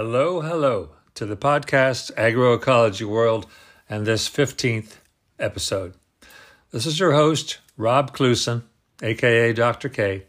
[0.00, 3.46] Hello, hello to the podcast Agroecology World
[3.90, 4.98] and this 15th
[5.40, 5.94] episode.
[6.70, 8.62] This is your host, Rob Kluson,
[9.02, 9.88] aka Dr.
[9.88, 10.26] K.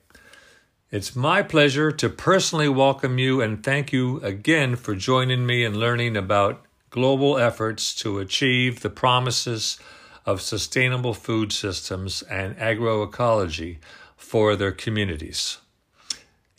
[0.89, 5.77] It's my pleasure to personally welcome you and thank you again for joining me in
[5.77, 9.77] learning about global efforts to achieve the promises
[10.25, 13.77] of sustainable food systems and agroecology
[14.17, 15.59] for their communities.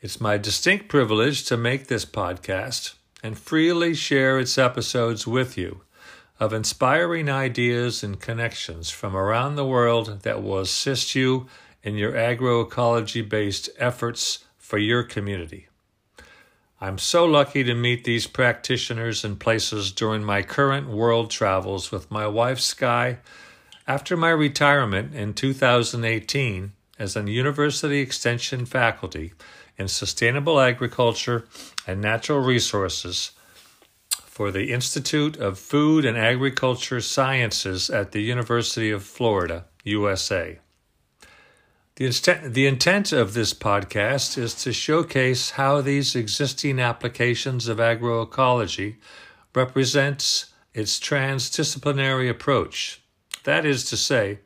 [0.00, 5.82] It's my distinct privilege to make this podcast and freely share its episodes with you
[6.38, 11.46] of inspiring ideas and connections from around the world that will assist you
[11.82, 15.68] in your agroecology based efforts for your community.
[16.80, 22.10] I'm so lucky to meet these practitioners and places during my current world travels with
[22.10, 23.18] my wife Sky
[23.86, 29.32] after my retirement in 2018 as a university extension faculty
[29.80, 31.46] in sustainable agriculture
[31.86, 33.30] and natural resources
[34.26, 40.58] for the Institute of Food and Agriculture Sciences at the University of Florida, USA.
[41.96, 47.78] The, inst- the intent of this podcast is to showcase how these existing applications of
[47.78, 48.96] agroecology
[49.54, 53.00] represents its transdisciplinary approach.
[53.44, 54.40] That is to say,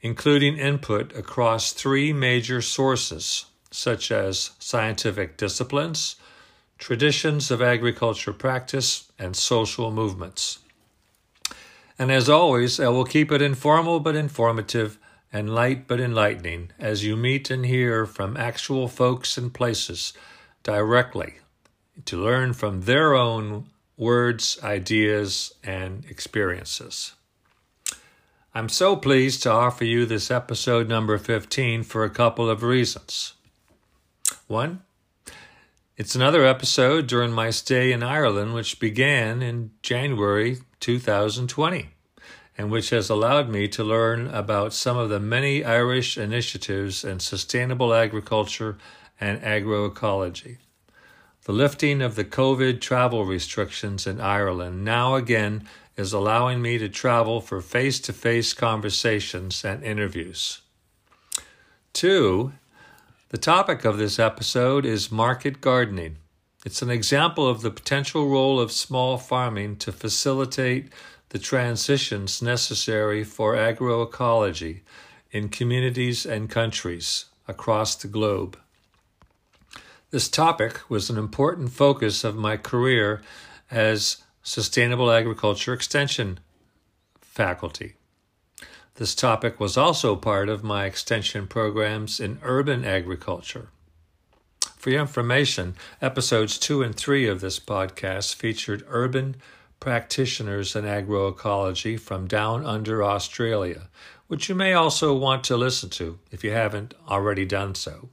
[0.00, 6.16] including input across three major sources such as scientific disciplines,
[6.78, 10.58] traditions of agriculture practice, and social movements.
[11.98, 14.98] And as always, I will keep it informal but informative
[15.32, 20.12] and light but enlightening as you meet and hear from actual folks and places
[20.62, 21.34] directly
[22.06, 27.12] to learn from their own words, ideas, and experiences.
[28.54, 33.34] I'm so pleased to offer you this episode number 15 for a couple of reasons.
[34.50, 34.82] One,
[35.96, 41.90] it's another episode during my stay in Ireland, which began in January 2020,
[42.58, 47.20] and which has allowed me to learn about some of the many Irish initiatives in
[47.20, 48.76] sustainable agriculture
[49.20, 50.56] and agroecology.
[51.44, 55.62] The lifting of the COVID travel restrictions in Ireland now again
[55.96, 60.62] is allowing me to travel for face to face conversations and interviews.
[61.92, 62.52] Two,
[63.30, 66.16] the topic of this episode is market gardening.
[66.66, 70.92] It's an example of the potential role of small farming to facilitate
[71.28, 74.80] the transitions necessary for agroecology
[75.30, 78.58] in communities and countries across the globe.
[80.10, 83.22] This topic was an important focus of my career
[83.70, 86.40] as Sustainable Agriculture Extension
[87.20, 87.94] faculty.
[89.00, 93.70] This topic was also part of my extension programs in urban agriculture.
[94.76, 99.36] For your information, episodes two and three of this podcast featured urban
[99.80, 103.88] practitioners in agroecology from down under Australia,
[104.26, 108.10] which you may also want to listen to if you haven't already done so.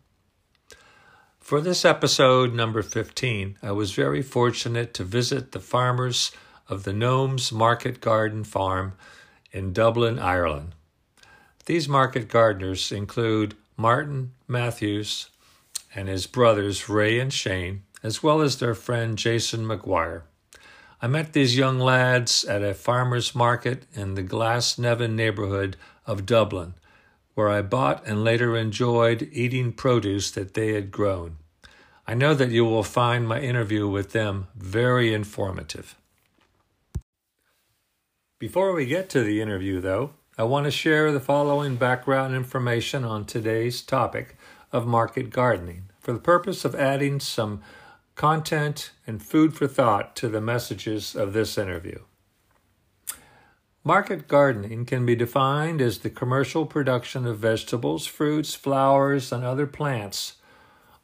[1.41, 6.31] For this episode, number 15, I was very fortunate to visit the farmers
[6.69, 8.93] of the Gnomes Market Garden Farm
[9.51, 10.75] in Dublin, Ireland.
[11.67, 15.29] These market gardeners include Martin Matthews
[15.93, 20.21] and his brothers Ray and Shane, as well as their friend Jason McGuire.
[21.01, 25.75] I met these young lads at a farmer's market in the Glasnevin neighborhood
[26.05, 26.75] of Dublin,
[27.35, 31.35] where I bought and later enjoyed eating produce that they had grown.
[32.07, 35.97] I know that you will find my interview with them very informative.
[38.39, 43.03] Before we get to the interview, though, I want to share the following background information
[43.03, 44.37] on today's topic
[44.71, 47.63] of market gardening for the purpose of adding some
[48.13, 51.97] content and food for thought to the messages of this interview.
[53.83, 59.65] Market gardening can be defined as the commercial production of vegetables, fruits, flowers, and other
[59.65, 60.35] plants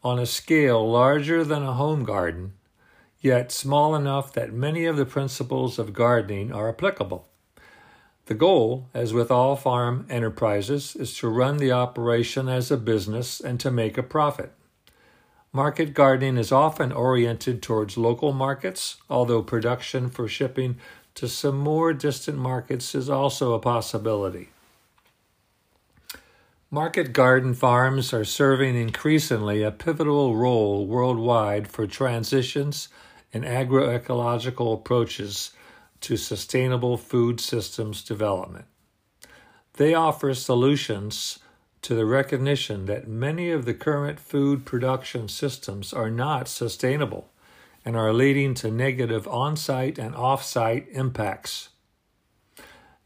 [0.03, 2.53] on a scale larger than a home garden,
[3.19, 7.27] yet small enough that many of the principles of gardening are applicable.
[8.33, 13.39] The goal, as with all farm enterprises, is to run the operation as a business
[13.39, 14.53] and to make a profit.
[15.51, 20.77] Market gardening is often oriented towards local markets, although production for shipping
[21.13, 24.49] to some more distant markets is also a possibility.
[26.71, 32.89] Market garden farms are serving increasingly a pivotal role worldwide for transitions
[33.31, 35.51] in agroecological approaches
[36.03, 38.65] to sustainable food systems development.
[39.73, 41.39] They offer solutions
[41.81, 47.29] to the recognition that many of the current food production systems are not sustainable
[47.85, 51.69] and are leading to negative on site and off site impacts.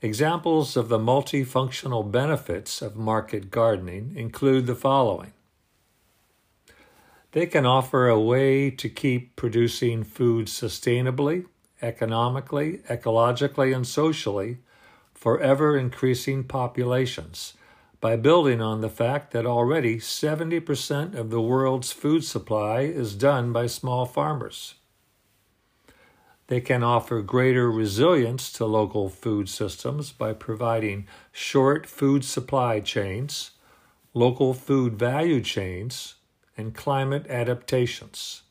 [0.01, 5.33] Examples of the multifunctional benefits of market gardening include the following.
[7.31, 11.45] They can offer a way to keep producing food sustainably,
[11.81, 14.57] economically, ecologically, and socially
[15.13, 17.53] for ever increasing populations
[17.99, 23.51] by building on the fact that already 70% of the world's food supply is done
[23.51, 24.75] by small farmers.
[26.47, 33.51] They can offer greater resilience to local food systems by providing short food supply chains,
[34.13, 36.15] local food value chains,
[36.55, 38.43] and climate adaptations.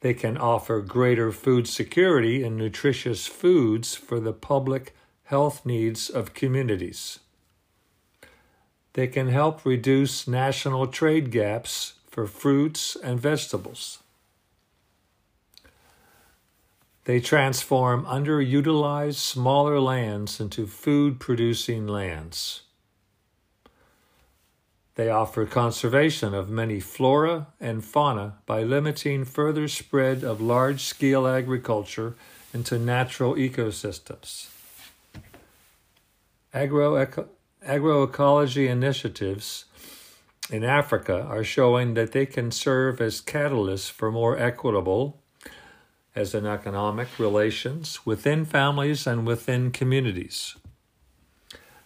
[0.00, 4.94] They can offer greater food security and nutritious foods for the public
[5.24, 7.20] health needs of communities.
[8.94, 13.98] They can help reduce national trade gaps for fruits and vegetables.
[17.04, 22.62] They transform underutilized smaller lands into food producing lands.
[24.96, 31.26] They offer conservation of many flora and fauna by limiting further spread of large scale
[31.26, 32.16] agriculture
[32.52, 34.48] into natural ecosystems.
[36.52, 37.06] Agro-
[37.64, 39.66] agroecology initiatives
[40.50, 45.22] in Africa are showing that they can serve as catalysts for more equitable
[46.16, 50.56] as in economic relations within families and within communities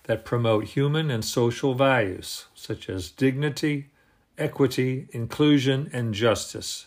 [0.05, 3.91] that promote human and social values such as dignity,
[4.39, 6.87] equity, inclusion, and justice.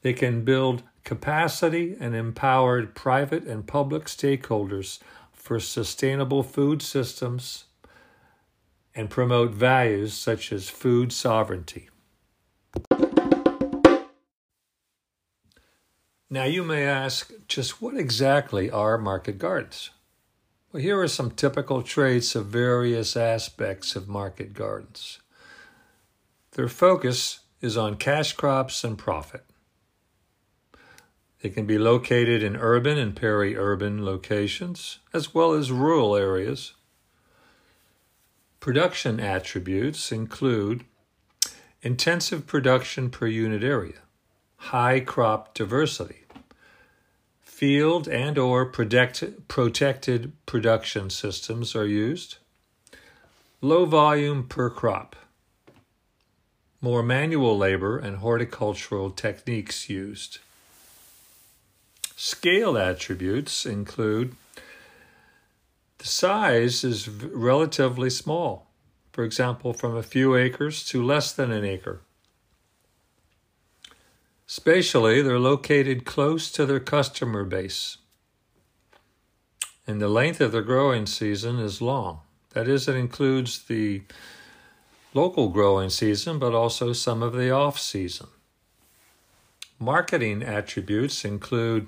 [0.00, 4.98] They can build capacity and empower private and public stakeholders
[5.32, 7.64] for sustainable food systems
[8.94, 11.88] and promote values such as food sovereignty.
[16.32, 19.90] Now, you may ask, just what exactly are market gardens?
[20.72, 25.18] Well, here are some typical traits of various aspects of market gardens.
[26.52, 29.44] Their focus is on cash crops and profit.
[31.42, 36.74] They can be located in urban and peri urban locations, as well as rural areas.
[38.60, 40.84] Production attributes include
[41.82, 44.02] intensive production per unit area,
[44.56, 46.19] high crop diversity,
[47.60, 52.38] Field and or protect, protected production systems are used.
[53.60, 55.14] Low volume per crop.
[56.80, 60.38] More manual labor and horticultural techniques used.
[62.16, 64.34] Scale attributes include
[65.98, 68.68] the size is relatively small,
[69.12, 72.00] for example, from a few acres to less than an acre.
[74.52, 77.98] Spatially, they're located close to their customer base.
[79.86, 82.22] And the length of the growing season is long.
[82.52, 84.02] That is, it includes the
[85.14, 88.26] local growing season, but also some of the off season.
[89.78, 91.86] Marketing attributes include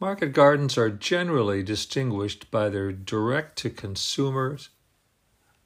[0.00, 4.56] market gardens are generally distinguished by their direct to consumer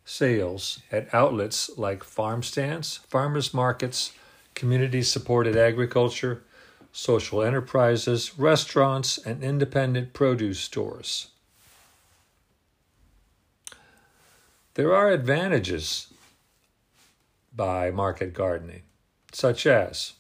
[0.05, 4.15] sales at outlets like farm stands, farmers markets,
[4.59, 6.43] community supported agriculture,
[6.91, 11.29] social enterprises, restaurants, and independent produce stores.
[14.75, 16.13] There are advantages
[17.55, 18.83] by market gardening,
[19.33, 20.15] such as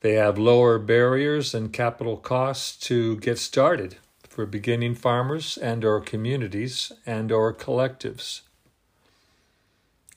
[0.00, 3.96] they have lower barriers and capital costs to get started
[4.28, 8.40] for beginning farmers and or communities and or collectives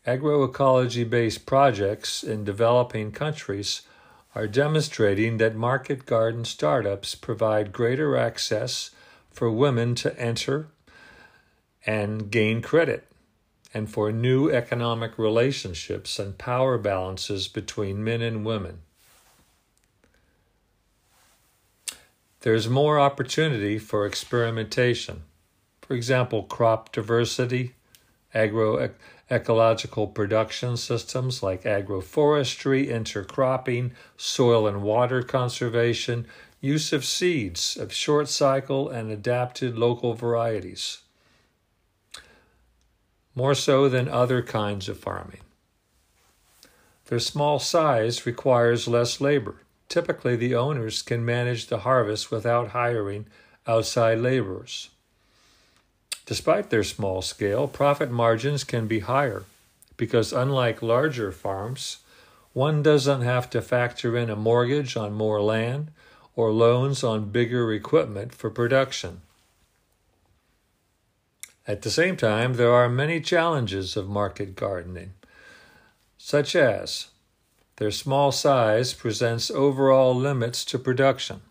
[0.05, 3.81] agroecology based projects in developing countries
[4.35, 8.91] are demonstrating that market garden startups provide greater access
[9.31, 10.67] for women to enter
[11.85, 13.07] and gain credit,
[13.73, 18.79] and for new economic relationships and power balances between men and women.
[22.41, 25.23] There's more opportunity for experimentation.
[25.81, 27.73] For example, crop diversity,
[28.33, 28.77] agro
[29.31, 36.25] ecological production systems like agroforestry, intercropping, soil and water conservation,
[36.61, 40.99] use of seeds of short cycle and adapted local varieties.
[43.35, 45.41] More so than other kinds of farming.
[47.05, 49.55] Their small size requires less labor.
[49.87, 53.25] Typically, the owners can manage the harvest without hiring
[53.65, 54.89] outside laborers.
[56.29, 59.45] Despite their small scale, profit margins can be higher
[59.97, 61.97] because, unlike larger farms
[62.53, 65.89] one doesn't have to factor in a mortgage on more land
[66.35, 69.21] or loans on bigger equipment for production.
[71.65, 75.13] At the same time, there are many challenges of market gardening,
[76.19, 77.07] such as
[77.77, 81.41] their small size presents overall limits to production.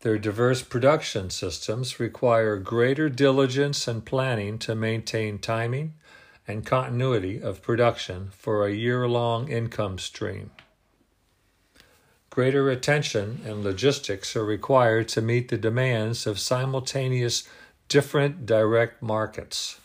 [0.00, 5.94] Their diverse production systems require greater diligence and planning to maintain timing
[6.46, 10.52] and continuity of production for a year long income stream.
[12.30, 17.48] Greater attention and logistics are required to meet the demands of simultaneous
[17.88, 19.80] different direct markets.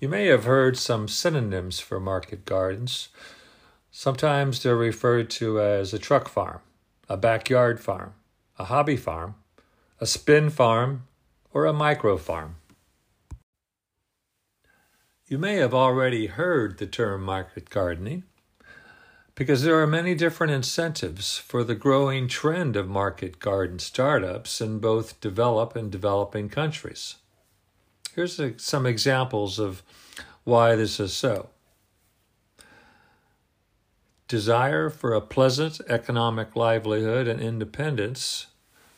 [0.00, 3.10] You may have heard some synonyms for market gardens.
[3.92, 6.58] Sometimes they're referred to as a truck farm,
[7.08, 8.14] a backyard farm,
[8.58, 9.34] a hobby farm,
[10.00, 11.04] a spin farm,
[11.52, 12.56] or a micro farm.
[15.26, 18.24] You may have already heard the term market gardening
[19.34, 24.78] because there are many different incentives for the growing trend of market garden startups in
[24.78, 27.16] both developed and developing countries.
[28.14, 29.82] Here's a, some examples of
[30.44, 31.48] why this is so.
[34.26, 38.46] Desire for a pleasant economic livelihood and independence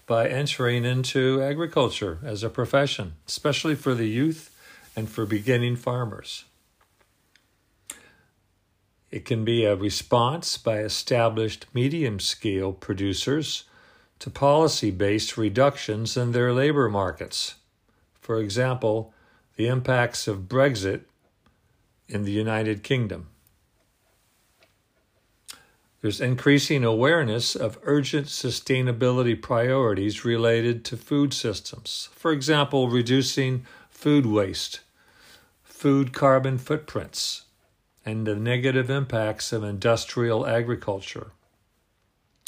[0.06, 4.54] by entering into agriculture as a profession, especially for the youth
[4.95, 6.45] and for beginning farmers.
[9.11, 13.64] It can be a response by established medium scale producers
[14.21, 17.56] to policy based reductions in their labor markets.
[18.21, 19.12] For example,
[19.56, 21.02] the impacts of Brexit
[22.09, 23.28] in the United Kingdom.
[26.03, 32.11] There's increasing awareness of urgent sustainability priorities related to food systems.
[32.12, 34.81] For example, reducing food waste,
[35.65, 37.43] food carbon footprints,
[38.05, 41.33] and the negative impacts of industrial agriculture,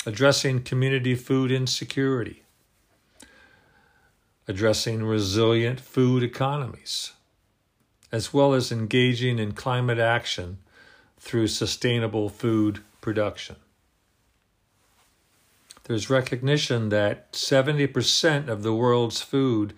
[0.04, 2.44] addressing community food insecurity,
[4.46, 7.12] addressing resilient food economies,
[8.12, 10.58] as well as engaging in climate action
[11.18, 13.56] through sustainable food production.
[15.84, 19.72] There's recognition that 70% of the world's food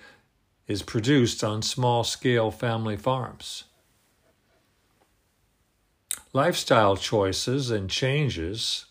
[0.66, 3.64] is produced on small scale family farms.
[6.32, 8.86] Lifestyle choices and changes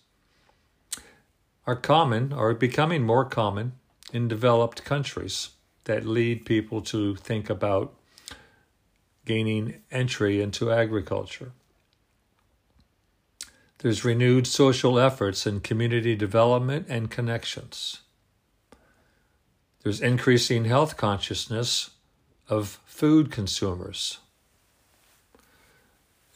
[1.65, 3.73] are common or becoming more common
[4.11, 5.49] in developed countries
[5.83, 7.93] that lead people to think about
[9.25, 11.51] gaining entry into agriculture.
[13.79, 18.01] There's renewed social efforts in community development and connections.
[19.83, 21.91] There's increasing health consciousness
[22.49, 24.19] of food consumers.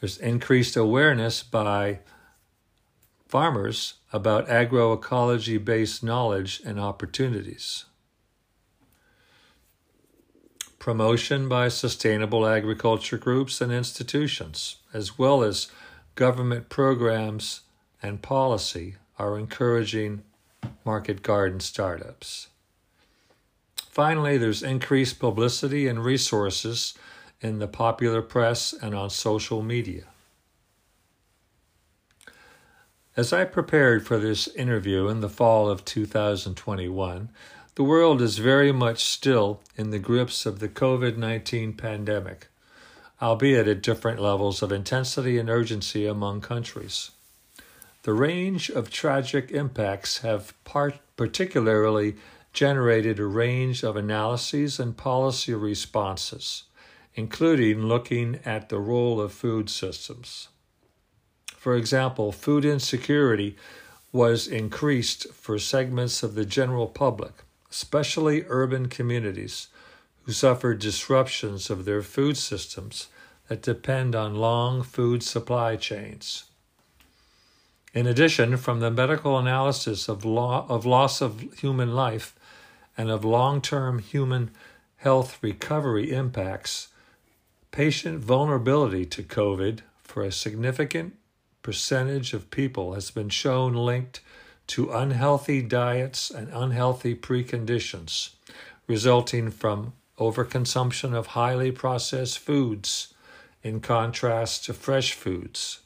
[0.00, 2.00] There's increased awareness by
[3.28, 7.84] farmers about agroecology based knowledge and opportunities
[10.84, 15.68] promotion by sustainable agriculture groups and institutions, as well as
[16.14, 17.62] government programs
[18.02, 20.22] and policy, are encouraging
[20.84, 22.48] market garden startups.
[23.76, 26.94] Finally, there's increased publicity and resources
[27.40, 30.04] in the popular press and on social media.
[33.16, 37.28] As I prepared for this interview in the fall of 2021,
[37.76, 42.48] the world is very much still in the grips of the COVID 19 pandemic,
[43.24, 47.10] albeit at different levels of intensity and urgency among countries.
[48.02, 52.16] The range of tragic impacts have part- particularly
[52.52, 56.64] generated a range of analyses and policy responses,
[57.14, 60.48] including looking at the role of food systems.
[61.56, 63.56] For example, food insecurity
[64.12, 67.32] was increased for segments of the general public
[67.74, 69.66] especially urban communities,
[70.22, 73.08] who suffered disruptions of their food systems
[73.48, 76.44] that depend on long food supply chains.
[77.92, 82.34] In addition, from the medical analysis of, law, of loss of human life
[82.96, 84.50] and of long term human
[84.96, 86.88] health recovery impacts,
[87.70, 91.14] patient vulnerability to COVID for a significant
[91.62, 94.20] percentage of people has been shown linked
[94.66, 98.30] to unhealthy diets and unhealthy preconditions
[98.86, 103.13] resulting from overconsumption of highly processed foods
[103.64, 105.80] in contrast to fresh foods,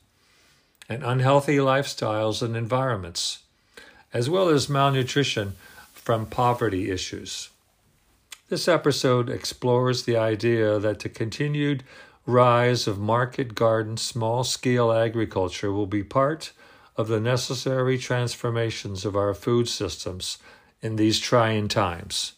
[0.88, 3.38] and unhealthy lifestyles and environments,
[4.12, 5.54] as well as malnutrition
[5.94, 7.50] from poverty issues.
[8.48, 11.84] This episode explores the idea that the continued
[12.26, 16.52] rise of market garden small scale agriculture will be part
[16.96, 20.38] of the necessary transformations of our food systems
[20.82, 22.32] in these trying times.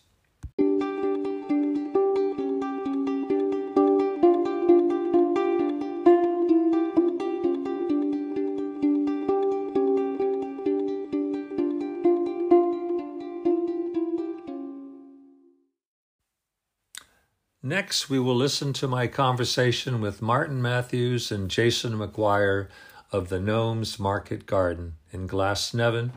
[17.80, 22.68] Next, we will listen to my conversation with Martin Matthews and Jason McGuire
[23.10, 26.10] of the Gnomes Market Garden in Glasnevin,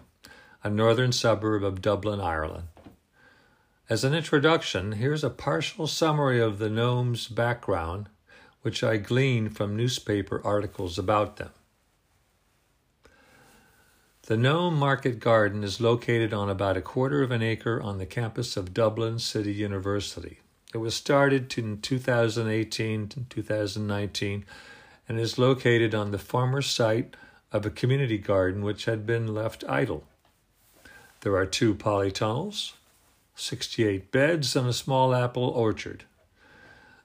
[0.62, 2.68] a northern suburb of Dublin, Ireland.
[3.90, 8.10] As an introduction, here's a partial summary of the Gnomes' background,
[8.62, 11.52] which I gleaned from newspaper articles about them.
[14.24, 18.06] The Gnome Market Garden is located on about a quarter of an acre on the
[18.06, 20.40] campus of Dublin City University.
[20.74, 24.46] It was started in 2018 to 2019
[25.08, 27.16] and is located on the former site
[27.52, 30.04] of a community garden which had been left idle.
[31.22, 32.74] There are two polytunnels,
[33.36, 36.06] 68 beds, and a small apple orchard.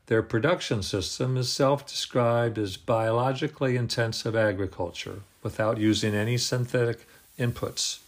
[0.06, 7.06] Their production system is self described as biologically intensive agriculture without using any synthetic
[7.38, 7.98] inputs.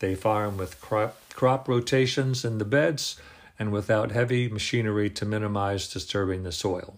[0.00, 3.16] They farm with crop, crop rotations in the beds
[3.60, 6.96] and without heavy machinery to minimize disturbing the soil.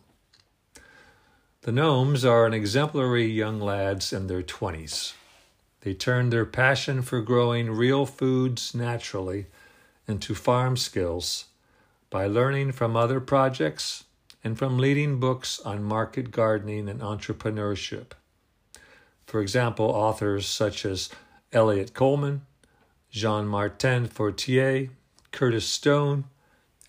[1.62, 5.14] The gnomes are an exemplary young lads in their 20s.
[5.80, 9.46] They turn their passion for growing real foods naturally
[10.06, 11.46] into farm skills
[12.10, 14.04] by learning from other projects
[14.44, 18.12] and from leading books on market gardening and entrepreneurship.
[19.26, 21.10] For example, authors such as
[21.52, 22.42] Eliot Coleman,
[23.10, 24.90] Jean Martin Fortier,
[25.32, 26.24] Curtis Stone,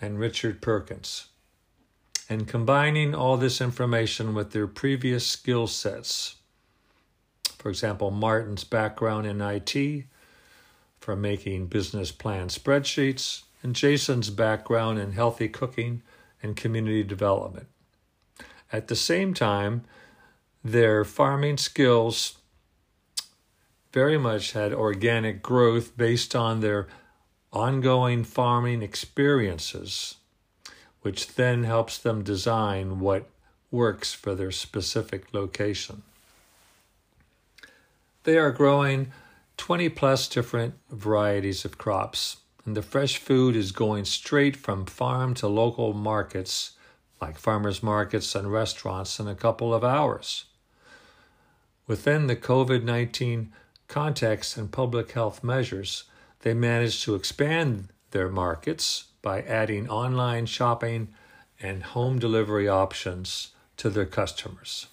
[0.04, 1.28] and Richard Perkins.
[2.30, 6.36] And combining all this information with their previous skill sets.
[7.58, 10.04] For example, Martin's background in IT
[11.00, 16.02] for making business plan spreadsheets, and Jason's background in healthy cooking
[16.42, 17.68] and community development.
[18.74, 19.86] At the same time,
[20.66, 22.40] their farming skills
[23.94, 26.88] very much had organic growth based on their
[27.54, 30.16] ongoing farming experiences,
[31.02, 33.30] which then helps them design what
[33.70, 36.02] works for their specific location.
[38.24, 39.12] They are growing
[39.58, 45.34] 20 plus different varieties of crops, and the fresh food is going straight from farm
[45.36, 46.72] to local markets,
[47.22, 50.46] like farmers markets and restaurants, in a couple of hours.
[51.86, 53.52] Within the COVID 19
[53.88, 56.06] context and public health measures,
[56.44, 61.08] they managed to expand their markets by adding online shopping
[61.60, 64.88] and home delivery options to their customers.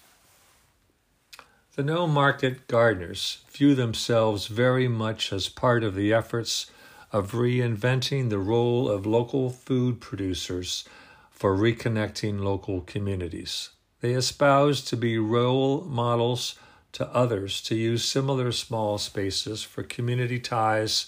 [1.75, 6.71] The Gnome market gardeners view themselves very much as part of the efforts
[7.11, 10.87] of reinventing the role of local food producers
[11.31, 13.71] for reconnecting local communities.
[13.99, 16.55] They espouse to be role models
[16.93, 21.07] to others to use similar small spaces for community ties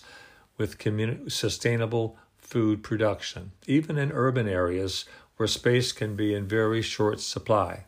[0.58, 5.06] with community, sustainable food production, even in urban areas
[5.38, 7.86] where space can be in very short supply.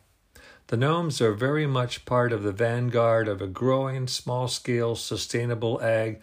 [0.68, 5.80] The gnomes are very much part of the vanguard of a growing small scale sustainable
[5.80, 6.20] ag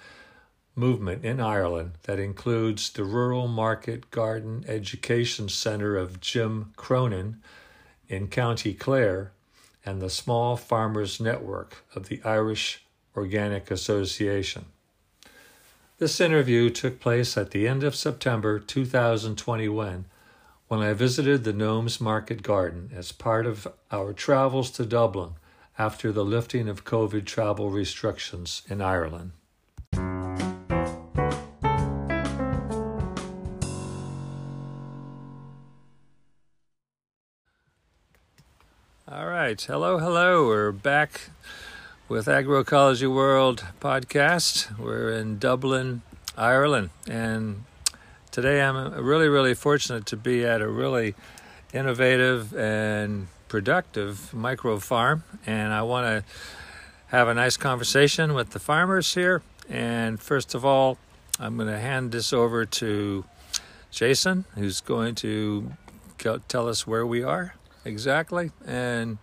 [0.75, 7.41] movement in Ireland that includes the Rural Market Garden Education Centre of Jim Cronin
[8.09, 9.31] in County Clare
[9.85, 14.65] and the Small Farmers Network of the Irish Organic Association.
[16.03, 20.03] This interview took place at the end of September 2021
[20.67, 25.35] when I visited the Gnomes Market Garden as part of our travels to Dublin
[25.79, 29.31] after the lifting of COVID travel restrictions in Ireland.
[39.07, 39.61] All right.
[39.61, 40.47] Hello, hello.
[40.47, 41.29] We're back
[42.09, 44.77] with Agroecology World podcast.
[44.77, 46.01] We're in Dublin,
[46.37, 47.63] Ireland, and
[48.29, 51.15] today I'm really, really fortunate to be at a really
[51.71, 56.23] innovative and productive micro farm, and I want to
[57.07, 59.41] have a nice conversation with the farmers here.
[59.69, 60.97] And first of all,
[61.39, 63.23] I'm going to hand this over to
[63.91, 65.71] Jason, who's going to
[66.49, 69.17] tell us where we are exactly and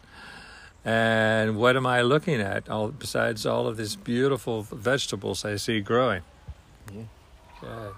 [0.85, 2.69] and what am I looking at?
[2.69, 6.23] All besides all of these beautiful vegetables I see growing.
[6.93, 7.03] Yeah.
[7.63, 7.95] Okay.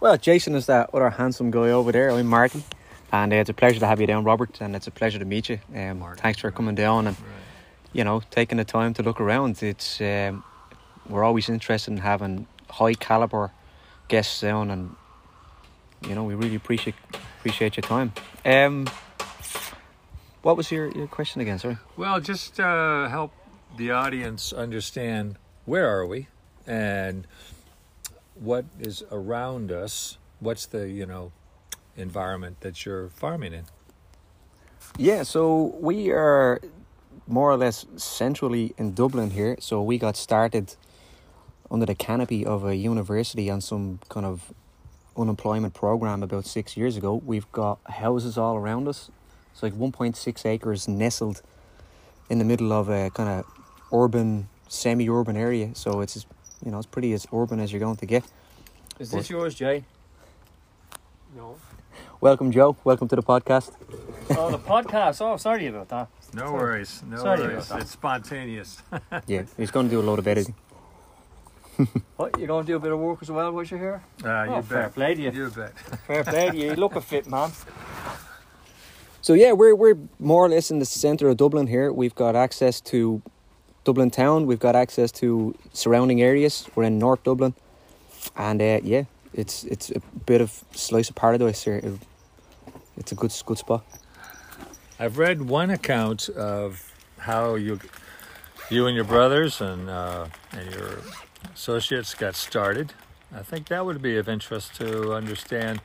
[0.00, 2.10] Well, Jason is that other handsome guy over there.
[2.10, 2.64] I'm Martin,
[3.12, 5.24] And uh, it's a pleasure to have you down, Robert, and it's a pleasure to
[5.24, 5.60] meet you.
[5.74, 7.16] Um, thanks for coming down and
[7.92, 9.62] you know taking the time to look around.
[9.62, 10.42] It's um,
[11.08, 13.52] we're always interested in having high caliber
[14.08, 14.96] guests down, and
[16.06, 16.96] you know we really appreciate
[17.38, 18.12] appreciate your time.
[18.44, 18.88] Um,
[20.44, 21.58] what was your, your question again?
[21.58, 21.78] Sorry.
[21.96, 23.32] Well, just uh, help
[23.76, 26.28] the audience understand where are we
[26.66, 27.26] and
[28.34, 30.18] what is around us.
[30.40, 31.32] What's the you know
[31.96, 33.64] environment that you're farming in?
[34.98, 36.60] Yeah, so we are
[37.26, 39.56] more or less centrally in Dublin here.
[39.60, 40.76] So we got started
[41.70, 44.52] under the canopy of a university on some kind of
[45.16, 47.22] unemployment program about six years ago.
[47.24, 49.10] We've got houses all around us.
[49.54, 51.40] It's like 1.6 acres nestled
[52.28, 53.46] in the middle of a kind of
[53.92, 55.70] urban, semi-urban area.
[55.74, 56.26] So it's
[56.64, 58.24] you know it's pretty as urban as you're going to get.
[58.98, 59.84] Is this yours, Jay?
[61.36, 61.56] No.
[62.20, 62.76] Welcome, Joe.
[62.82, 63.70] Welcome to the podcast.
[64.30, 65.20] Oh, the podcast.
[65.20, 66.08] Oh, sorry about that.
[66.32, 67.70] No worries, no Sorry worries.
[67.70, 68.82] It's spontaneous.
[69.28, 70.54] Yeah, he's going to do a lot of editing.
[72.16, 74.02] What, you're going to do a bit of work as well while you're here?
[74.24, 74.94] Uh, Oh, you fair bet.
[74.94, 75.30] play to you.
[75.30, 75.78] You bet.
[76.06, 76.70] Fair play to you.
[76.70, 77.50] You look a fit man.
[79.24, 81.90] So yeah, we're we're more or less in the centre of Dublin here.
[81.90, 83.22] We've got access to
[83.84, 84.44] Dublin town.
[84.44, 86.68] We've got access to surrounding areas.
[86.74, 87.54] We're in North Dublin,
[88.36, 91.80] and uh, yeah, it's it's a bit of slice of paradise here.
[91.82, 92.06] It-
[92.98, 93.82] it's a good good spot.
[95.00, 97.80] I've read one account of how you,
[98.70, 100.98] you and your brothers and uh, and your
[101.54, 102.92] associates got started.
[103.34, 105.80] I think that would be of interest to understand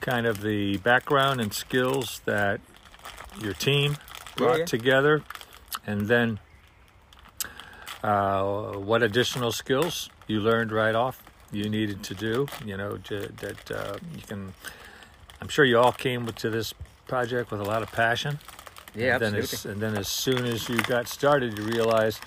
[0.00, 2.60] kind of the background and skills that
[3.40, 3.96] your team
[4.36, 4.64] brought yeah.
[4.64, 5.22] together,
[5.86, 6.38] and then
[8.02, 12.46] uh, what additional skills you learned right off you needed to do.
[12.64, 14.52] You know to, that uh, you can.
[15.40, 16.74] I'm sure you all came to this
[17.06, 18.38] project with a lot of passion.
[18.94, 22.20] Yeah, and then As, and then as soon as you got started, you realized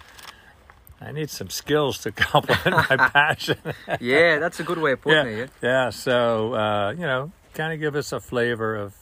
[1.01, 3.57] I need some skills to complement my passion.
[3.99, 5.49] yeah, that's a good way of putting it.
[5.61, 5.89] yeah, yeah.
[5.89, 8.95] So uh, you know, kind of give us a flavor of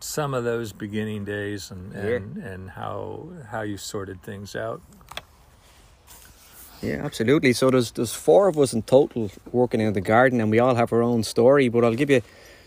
[0.00, 4.80] some of those beginning days and and, and how how you sorted things out.
[6.82, 7.52] Yeah, absolutely.
[7.54, 10.74] So there's there's four of us in total working in the garden, and we all
[10.74, 11.68] have our own story.
[11.68, 12.22] But I'll give you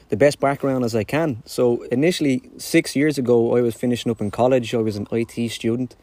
[0.09, 1.43] the best background as I can.
[1.45, 4.73] So initially, six years ago, I was finishing up in college.
[4.73, 5.95] I was an IT student,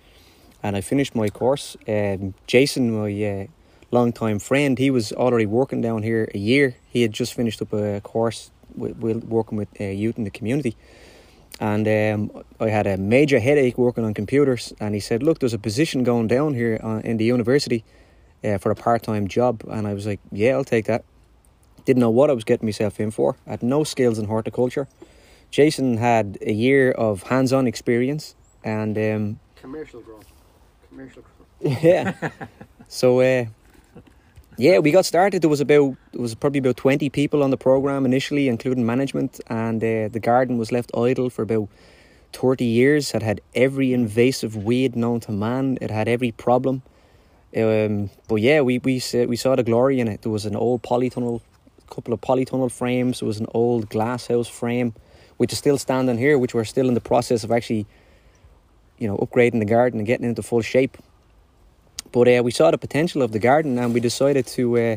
[0.62, 1.76] and I finished my course.
[1.88, 3.46] Um, Jason, my uh,
[3.90, 6.76] longtime friend, he was already working down here a year.
[6.88, 10.30] He had just finished up a course with, with working with uh, youth in the
[10.30, 10.76] community.
[11.60, 14.72] And um, I had a major headache working on computers.
[14.80, 17.84] And he said, Look, there's a position going down here uh, in the university
[18.44, 19.62] uh, for a part time job.
[19.68, 21.04] And I was like, Yeah, I'll take that.
[21.84, 23.36] Didn't know what I was getting myself in for.
[23.46, 24.88] I had no skills in horticulture.
[25.50, 28.34] Jason had a year of hands on experience.
[28.64, 30.26] And um, Commercial growth.
[30.88, 31.82] Commercial growth.
[31.84, 32.30] yeah.
[32.88, 33.46] so uh,
[34.56, 35.42] yeah, we got started.
[35.42, 39.40] There was about there was probably about twenty people on the program initially, including management,
[39.48, 41.68] and uh, the garden was left idle for about
[42.32, 43.14] thirty years.
[43.14, 45.78] It had every invasive weed known to man.
[45.80, 46.82] It had every problem.
[47.56, 50.22] Um, but yeah, we we saw, we saw the glory in it.
[50.22, 51.40] There was an old polytunnel,
[51.88, 53.20] a couple of polytunnel frames.
[53.20, 54.94] There was an old glass house frame,
[55.36, 57.86] which is still standing here, which we're still in the process of actually,
[58.98, 60.98] you know, upgrading the garden and getting into full shape.
[62.14, 64.96] But uh, we saw the potential of the garden and we decided to uh,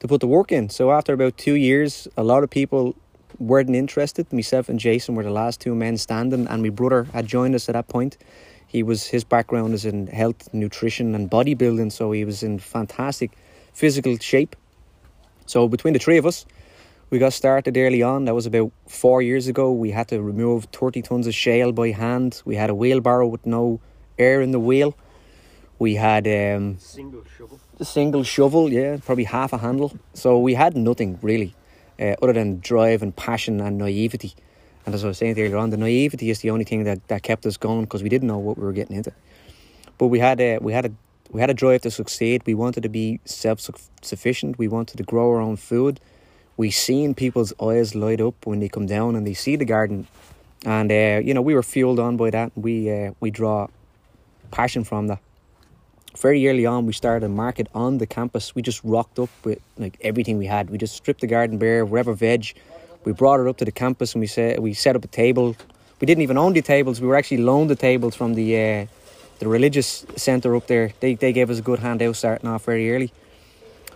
[0.00, 0.70] to put the work in.
[0.70, 2.96] So after about two years, a lot of people
[3.38, 4.32] weren't interested.
[4.32, 7.68] Myself and Jason were the last two men standing, and my brother had joined us
[7.68, 8.18] at that point.
[8.66, 13.30] He was his background is in health, nutrition, and bodybuilding, so he was in fantastic
[13.72, 14.56] physical shape.
[15.46, 16.44] So between the three of us,
[17.10, 18.24] we got started early on.
[18.24, 19.70] That was about four years ago.
[19.70, 22.42] We had to remove thirty tons of shale by hand.
[22.44, 23.80] We had a wheelbarrow with no
[24.18, 24.96] air in the wheel.
[25.78, 27.60] We had um, Single shovel.
[27.78, 29.92] a single shovel, yeah, probably half a handle.
[30.12, 31.54] So we had nothing really,
[32.00, 34.34] uh, other than drive and passion and naivety.
[34.84, 37.22] And as I was saying earlier on, the naivety is the only thing that, that
[37.22, 39.12] kept us going because we didn't know what we were getting into.
[39.98, 40.92] But we had a we had a
[41.30, 42.42] we had a drive to succeed.
[42.46, 43.60] We wanted to be self
[44.02, 44.58] sufficient.
[44.58, 46.00] We wanted to grow our own food.
[46.56, 50.08] We seen people's eyes light up when they come down and they see the garden,
[50.64, 52.50] and uh, you know we were fueled on by that.
[52.56, 53.68] We uh, we draw
[54.50, 55.20] passion from that
[56.20, 58.54] very early on we started a market on the campus.
[58.54, 60.70] We just rocked up with like everything we had.
[60.70, 62.54] We just stripped the garden bare wherever veg.
[63.04, 65.56] We brought it up to the campus and we set we set up a table.
[66.00, 67.00] We didn't even own the tables.
[67.00, 68.86] We were actually loaned the tables from the uh,
[69.38, 70.92] the religious center up there.
[71.00, 73.12] They, they gave us a good handout starting off very early.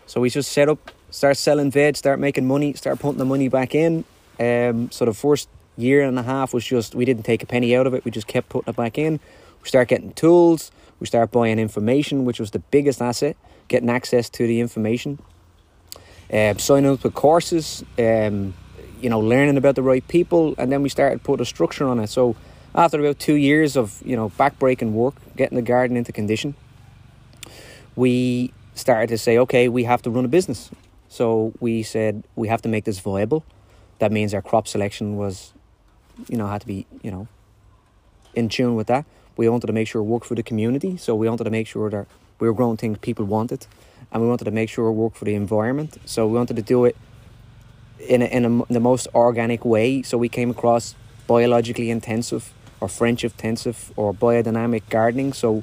[0.06, 3.48] So we just set up start selling veg start making money start putting the money
[3.48, 4.04] back in.
[4.38, 7.74] Um, so the first year and a half was just we didn't take a penny
[7.76, 8.04] out of it.
[8.04, 9.20] We just kept putting it back in.
[9.62, 10.70] We start getting tools.
[11.02, 13.36] We start buying information, which was the biggest asset.
[13.66, 15.18] Getting access to the information.
[16.32, 17.84] Um, signing up with courses.
[17.98, 18.54] Um,
[19.00, 21.98] you know, learning about the right people, and then we started put a structure on
[21.98, 22.06] it.
[22.06, 22.36] So
[22.72, 26.54] after about two years of you know backbreaking work, getting the garden into condition,
[27.96, 30.70] we started to say, okay, we have to run a business.
[31.08, 33.44] So we said we have to make this viable.
[33.98, 35.52] That means our crop selection was,
[36.28, 37.26] you know, had to be you know,
[38.36, 39.04] in tune with that.
[39.36, 40.96] We wanted to make sure it worked for the community.
[40.96, 42.06] So we wanted to make sure that
[42.38, 43.66] we were growing things people wanted,
[44.10, 45.98] and we wanted to make sure it worked for the environment.
[46.04, 46.96] So we wanted to do it
[47.98, 50.02] in a, in, a, in the most organic way.
[50.02, 50.94] So we came across
[51.26, 55.32] biologically intensive or French intensive or biodynamic gardening.
[55.32, 55.62] So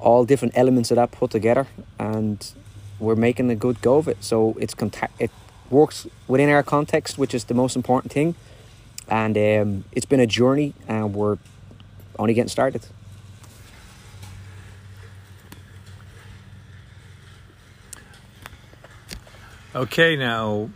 [0.00, 1.66] all different elements of that put together,
[1.98, 2.52] and
[2.98, 4.24] we're making a good go of it.
[4.24, 5.12] So it's contact.
[5.20, 5.30] It
[5.70, 8.34] works within our context, which is the most important thing.
[9.08, 11.38] And um, it's been a journey, and we're
[12.20, 12.82] only getting started.
[19.74, 20.68] Okay, now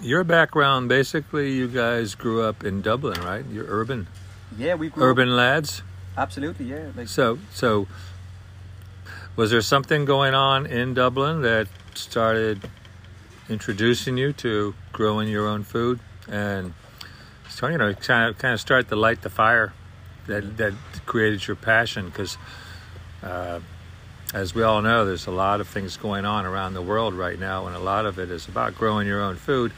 [0.00, 3.44] your background basically, you guys grew up in Dublin, right?
[3.50, 4.08] You're urban,
[4.56, 5.82] Yeah, we grew urban lads.
[6.16, 6.90] Absolutely, yeah.
[6.96, 7.86] Like So, so
[9.36, 12.68] was there something going on in Dublin that started
[13.48, 16.74] introducing you to growing your own food and
[17.48, 19.72] starting, you know, kind of kind of start to light the fire
[20.28, 20.74] that that
[21.06, 22.06] created your passion?
[22.06, 22.38] Because,
[23.22, 23.60] uh,
[24.32, 27.38] as we all know, there's a lot of things going on around the world right
[27.38, 29.72] now, and a lot of it is about growing your own food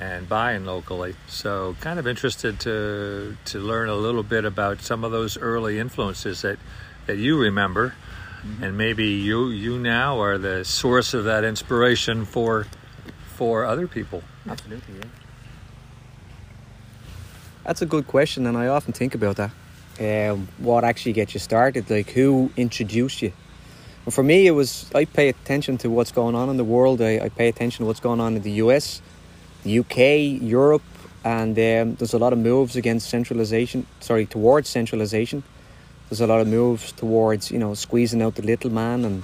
[0.00, 1.14] and buying locally.
[1.28, 5.78] So, kind of interested to to learn a little bit about some of those early
[5.78, 6.58] influences that
[7.06, 7.94] that you remember,
[8.60, 12.66] and maybe you you now are the source of that inspiration for
[13.36, 14.22] for other people.
[14.48, 15.04] absolutely, yeah.
[17.64, 19.50] That's a good question, and I often think about that.
[20.00, 21.90] Um, what actually gets you started?
[21.90, 23.32] Like, who introduced you?
[24.04, 27.00] And for me, it was I pay attention to what's going on in the world.
[27.00, 29.00] I, I pay attention to what's going on in the US,
[29.64, 30.82] the UK, Europe,
[31.24, 33.86] and um, there's a lot of moves against centralization.
[34.00, 35.44] Sorry, towards centralization.
[36.08, 39.22] There's a lot of moves towards you know squeezing out the little man and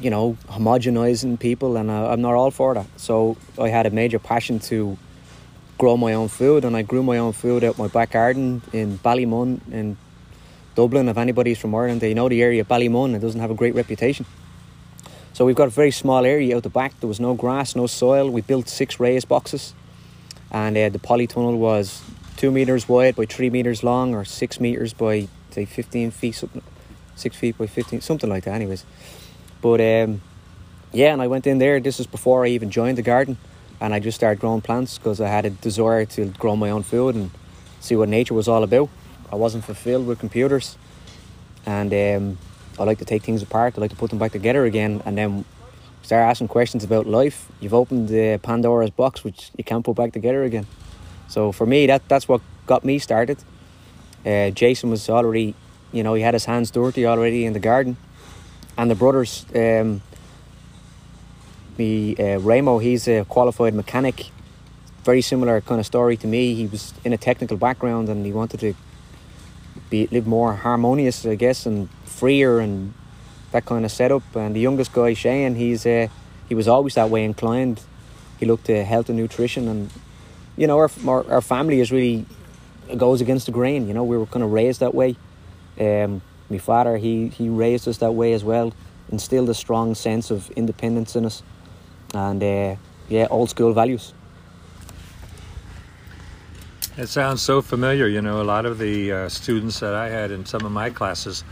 [0.00, 2.86] you know homogenizing people, and uh, I'm not all for that.
[2.96, 4.98] So I had a major passion to
[5.78, 8.98] grow my own food, and I grew my own food out my back garden in
[8.98, 9.96] Ballymun in
[10.74, 11.08] Dublin.
[11.08, 13.14] If anybody's from Ireland, they know the area of Ballymun.
[13.14, 14.26] It doesn't have a great reputation.
[15.32, 16.98] So we've got a very small area out the back.
[16.98, 18.28] There was no grass, no soil.
[18.28, 19.72] We built six raised boxes,
[20.50, 22.02] and uh, the polytunnel was
[22.36, 26.62] two meters wide by three meters long, or six meters by say fifteen feet, something,
[27.14, 28.54] six feet by fifteen, something like that.
[28.54, 28.84] Anyways,
[29.62, 30.22] but um,
[30.92, 31.78] yeah, and I went in there.
[31.78, 33.38] This was before I even joined the garden,
[33.80, 36.82] and I just started growing plants because I had a desire to grow my own
[36.82, 37.30] food and
[37.80, 38.88] see what nature was all about.
[39.30, 40.76] I wasn't fulfilled with computers,
[41.66, 42.38] and um,
[42.78, 43.74] I like to take things apart.
[43.76, 45.44] I like to put them back together again, and then
[46.02, 47.46] start asking questions about life.
[47.60, 50.66] You've opened the Pandora's box, which you can't put back together again.
[51.28, 53.38] So for me, that that's what got me started.
[54.24, 55.54] Uh, Jason was already,
[55.92, 57.96] you know, he had his hands dirty already in the garden,
[58.76, 59.44] and the brothers.
[59.54, 60.02] Um,
[61.78, 64.30] me, uh, Ramo, he's a qualified mechanic.
[65.04, 66.54] Very similar kind of story to me.
[66.54, 68.74] He was in a technical background and he wanted to
[69.90, 72.92] be live more harmonious, I guess, and freer and
[73.52, 74.22] that kind of setup.
[74.34, 76.08] And the youngest guy, Shane, he's uh,
[76.48, 77.80] he was always that way inclined.
[78.38, 79.90] He looked to health and nutrition, and
[80.56, 82.26] you know, our our, our family is really
[82.96, 83.88] goes against the grain.
[83.88, 85.16] You know, we were kind of raised that way.
[85.78, 88.72] Um, my father, he he raised us that way as well,
[89.10, 91.42] instilled a strong sense of independence in us,
[92.14, 92.76] and uh,
[93.08, 94.14] yeah, old school values.
[96.96, 98.08] It sounds so familiar.
[98.08, 100.90] You know, a lot of the uh, students that I had in some of my
[100.90, 101.44] classes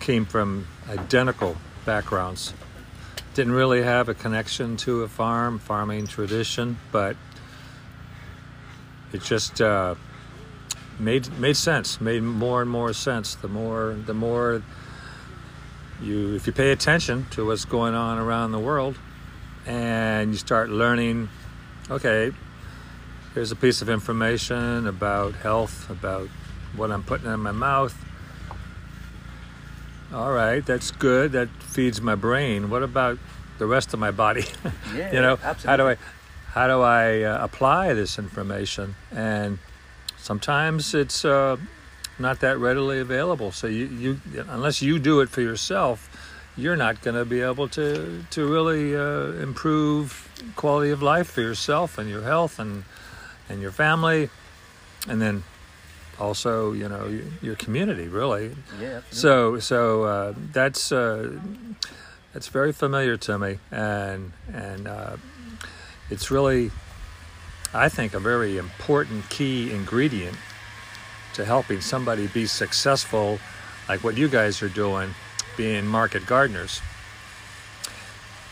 [0.00, 2.52] came from identical backgrounds.
[3.34, 7.16] Didn't really have a connection to a farm, farming tradition, but
[9.12, 9.94] it just uh,
[10.98, 12.00] made made sense.
[12.00, 13.34] Made more and more sense.
[13.36, 14.62] The more the more
[16.02, 18.98] you, if you pay attention to what's going on around the world,
[19.66, 21.28] and you start learning,
[21.90, 22.32] okay,
[23.34, 26.28] here's a piece of information about health, about
[26.76, 27.94] what I'm putting in my mouth.
[30.12, 31.32] All right, that's good.
[31.32, 32.70] That feeds my brain.
[32.70, 33.18] What about
[33.58, 34.44] the rest of my body?
[34.94, 35.66] Yeah, you know, absolutely.
[35.66, 35.96] how do I
[36.52, 38.94] how do I uh, apply this information?
[39.12, 39.58] And
[40.16, 41.56] sometimes it's uh,
[42.18, 43.52] not that readily available.
[43.52, 46.08] So you, you unless you do it for yourself,
[46.56, 51.40] you're not going to be able to to really uh, improve quality of life for
[51.40, 52.84] yourself and your health and
[53.48, 54.30] and your family,
[55.08, 55.44] and then
[56.18, 58.56] also you know your, your community really.
[58.80, 59.00] Yeah.
[59.10, 61.38] So so uh, that's uh,
[62.32, 65.16] that's very familiar to me, and and uh,
[66.10, 66.70] it's really,
[67.74, 70.36] I think, a very important key ingredient
[71.34, 73.38] to helping somebody be successful,
[73.88, 75.10] like what you guys are doing,
[75.56, 76.80] being market gardeners.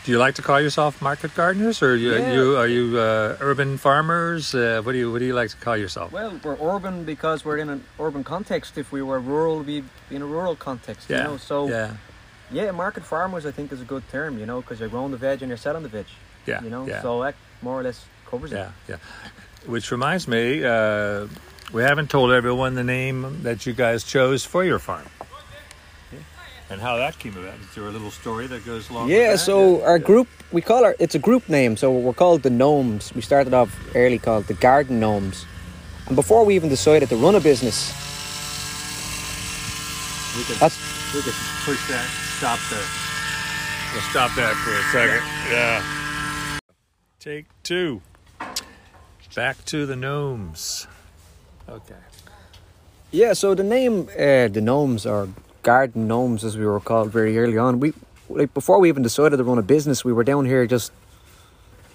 [0.03, 2.33] Do you like to call yourself market gardeners, or you, Yeah.
[2.33, 4.53] you are you uh, urban farmers?
[4.53, 6.11] Uh, what do you what do you like to call yourself?
[6.11, 8.77] Well, we're urban because we're in an urban context.
[8.77, 11.09] If we were rural, we'd be in a rural context.
[11.09, 11.91] yeah, You know, so yeah,
[12.51, 14.37] yeah, market farmers I think is a good term.
[14.37, 16.05] You know, because you're growing the veg and you're selling the veg.
[16.45, 17.01] yeah, You know, yeah.
[17.01, 18.57] so that more or less covers it.
[18.57, 18.97] Yeah, yeah.
[19.65, 21.25] Which reminds me, uh,
[21.73, 25.07] we haven't told everyone the name that you guys chose for your farm.
[26.69, 27.53] And how that came about.
[27.59, 30.95] Is there a little story that goes along Yeah, so our group, we call our,
[30.99, 33.13] it's a group name, so we're called the Gnomes.
[33.13, 35.45] We started off early called the Garden Gnomes.
[36.07, 37.93] And before we even decided to run a business,
[40.35, 40.77] we could, that's,
[41.13, 41.33] we could
[41.65, 42.05] push that,
[42.37, 42.81] stop the,
[43.93, 45.23] we'll stop that for a second.
[45.51, 45.83] Yeah.
[47.19, 48.01] Take two.
[49.35, 50.87] Back to the gnomes.
[51.67, 51.95] Okay.
[53.11, 55.29] yeah, so the name, uh, the Gnomes, or
[55.65, 57.91] Garden Gnomes as we were called very early on, we,
[58.29, 60.91] like before we even decided to run a business, we were down here just,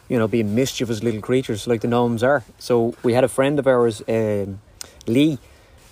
[0.09, 2.42] you know, being mischievous little creatures like the gnomes are.
[2.59, 4.61] So we had a friend of ours, um,
[5.06, 5.38] Lee,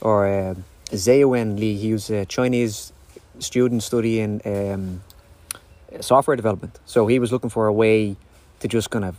[0.01, 0.55] or uh,
[0.91, 2.93] Zaowen Lee, he was a Chinese
[3.39, 5.03] student studying um,
[6.01, 6.81] software development.
[6.85, 8.17] So he was looking for a way
[8.59, 9.15] to just kind of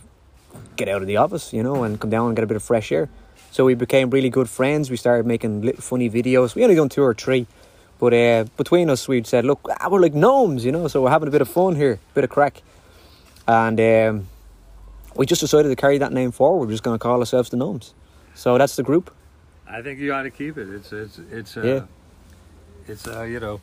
[0.76, 2.62] get out of the office, you know, and come down and get a bit of
[2.62, 3.08] fresh air.
[3.52, 4.90] So we became really good friends.
[4.90, 6.54] We started making little funny videos.
[6.54, 7.46] We only done two or three,
[8.00, 11.10] but uh, between us, we said, "Look, ah, we're like gnomes, you know, so we're
[11.10, 12.62] having a bit of fun here, bit of crack."
[13.46, 14.26] And um,
[15.16, 16.66] we just decided to carry that name forward.
[16.66, 17.94] We're just going to call ourselves the Gnomes.
[18.34, 19.12] So that's the group.
[19.68, 20.68] I think you ought to keep it.
[20.68, 21.80] It's it's it's uh, Yeah.
[22.88, 23.60] it's uh, you know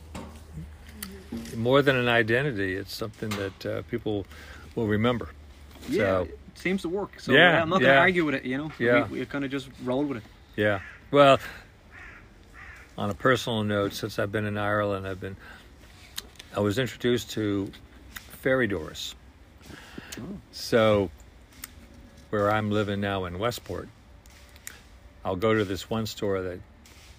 [1.56, 2.74] more than an identity.
[2.76, 4.24] It's something that uh, people
[4.74, 5.28] will remember.
[5.88, 7.20] Yeah, So- it seems to work.
[7.20, 8.44] So Yeah, yeah, I'm not gonna argue with it.
[8.44, 9.06] You know, Yeah.
[9.08, 10.24] we, we kind of just rolled with it.
[10.56, 10.80] Yeah.
[11.10, 11.38] Well,
[12.98, 15.36] on a personal note, since I've been in Ireland, I've been
[16.54, 17.70] I was introduced to
[18.42, 19.14] fairy doors.
[20.50, 21.10] So
[22.30, 23.88] where I'm living now in Westport,
[25.24, 26.58] I'll go to this one store that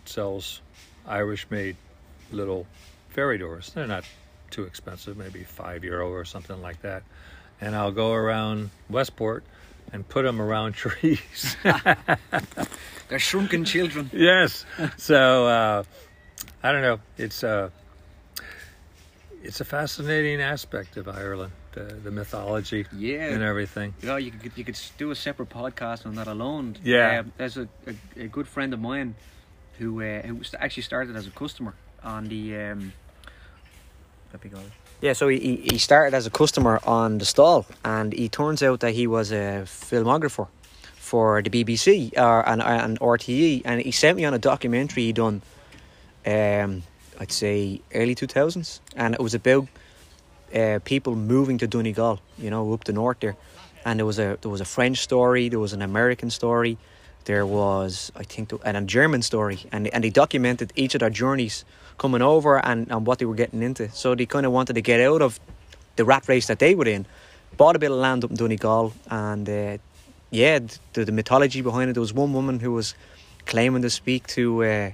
[0.06, 0.62] sells
[1.08, 1.78] Irish-made
[2.32, 2.68] little
[3.10, 3.72] fairy doors.
[3.74, 4.04] They're not
[4.50, 7.04] too expensive, maybe five euro or something like that.
[7.62, 9.44] And I'll go around Westport
[9.94, 11.56] and put them around trees.
[13.10, 14.10] They're shrunken children.
[14.14, 14.66] yes.
[14.98, 15.84] So uh,
[16.64, 17.00] I don't know.
[17.18, 17.72] It's a
[19.44, 23.30] it's a fascinating aspect of Ireland, the, the mythology Yeah.
[23.34, 23.94] and everything.
[24.04, 26.76] Yeah, you could you could do a separate podcast on that alone.
[26.84, 27.20] Yeah.
[27.22, 29.16] Um, there's a, a, a good friend of mine
[29.80, 31.74] who uh, who actually started as a customer
[32.04, 32.94] on the um.
[34.32, 34.72] What do you call it?
[35.02, 38.82] Yeah, so he, he- started as a customer on the stall, and he turns out
[38.82, 40.48] that he was a filmographer
[40.98, 45.14] for the BBC or and, and RTE, and he sent me on a documentary he
[45.14, 45.42] done,
[46.26, 46.84] um,
[47.18, 49.68] I'd say early two thousands, and it was about
[50.54, 53.38] uh, people moving to Donegal, you know, up the north there,
[53.86, 56.78] and there was a there was a French story, there was an American story,
[57.24, 61.10] there was I think and a German story, and and they documented each of their
[61.10, 61.64] journeys
[62.00, 63.90] coming over and, and what they were getting into.
[63.90, 65.40] So they kind of wanted to get out of
[65.98, 67.06] the rat race that they were in.
[67.58, 69.78] Bought a bit of land up in Donegal, and uh,
[70.32, 70.60] yeah,
[70.94, 71.94] the, the mythology behind it.
[71.94, 72.96] There was one woman who was
[73.46, 74.92] claiming to speak to uh,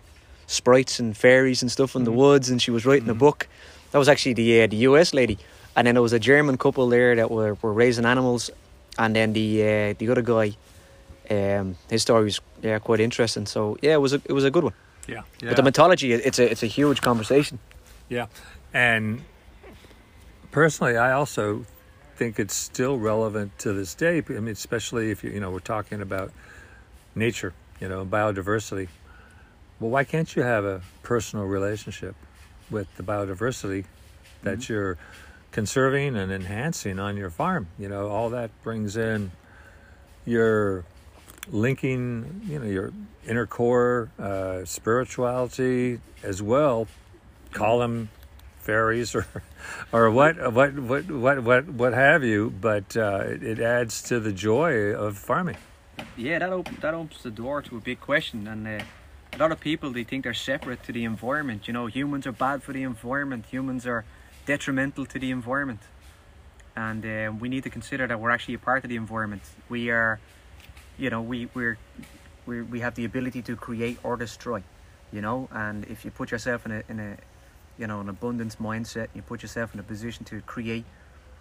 [0.47, 3.47] sprites and fairies and stuff in the woods, and she was writing a book.
[3.91, 5.37] That was actually the uh, the US lady,
[5.75, 8.49] and then there was a German couple there that were, were raising animals,
[8.97, 10.55] and then the uh, the other guy,
[11.29, 13.45] um, his story was yeah quite interesting.
[13.45, 14.73] So yeah, it was a it was a good one.
[15.07, 15.21] Yeah.
[15.41, 17.59] But the mythology, it's a it's a huge conversation.
[18.09, 18.27] Yeah.
[18.73, 19.21] And
[20.51, 21.65] personally, I also
[22.15, 24.23] think it's still relevant to this day.
[24.27, 26.31] I mean, especially if you, you know, we're talking about
[27.13, 28.87] nature, you know, biodiversity.
[29.79, 32.15] Well, why can't you have a personal relationship
[32.71, 33.85] with the biodiversity
[34.43, 34.73] that mm-hmm.
[34.73, 34.97] you're
[35.51, 37.67] conserving and enhancing on your farm?
[37.77, 39.31] You know, all that brings in
[40.25, 40.85] your
[41.49, 42.91] linking, you know, your
[43.27, 46.87] inner core uh, spirituality as well.
[47.51, 48.09] Call them
[48.59, 49.27] fairies or
[49.91, 54.19] or what what what what what what have you, but uh, it, it adds to
[54.19, 55.57] the joy of farming.
[56.17, 58.83] Yeah, that op- that opens the door to a big question, and uh,
[59.33, 61.67] a lot of people they think they're separate to the environment.
[61.67, 63.45] You know, humans are bad for the environment.
[63.51, 64.05] Humans are
[64.45, 65.81] detrimental to the environment.
[66.75, 69.43] And um, we need to consider that we're actually a part of the environment.
[69.69, 70.19] We are,
[70.97, 71.77] you know, we we're,
[72.45, 74.63] we we have the ability to create or destroy,
[75.11, 75.49] you know.
[75.51, 77.17] And if you put yourself in a in a,
[77.77, 80.85] you know, an abundance mindset, you put yourself in a position to create,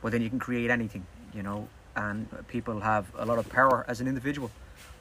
[0.02, 1.68] well, then you can create anything, you know.
[1.96, 4.50] And people have a lot of power as an individual.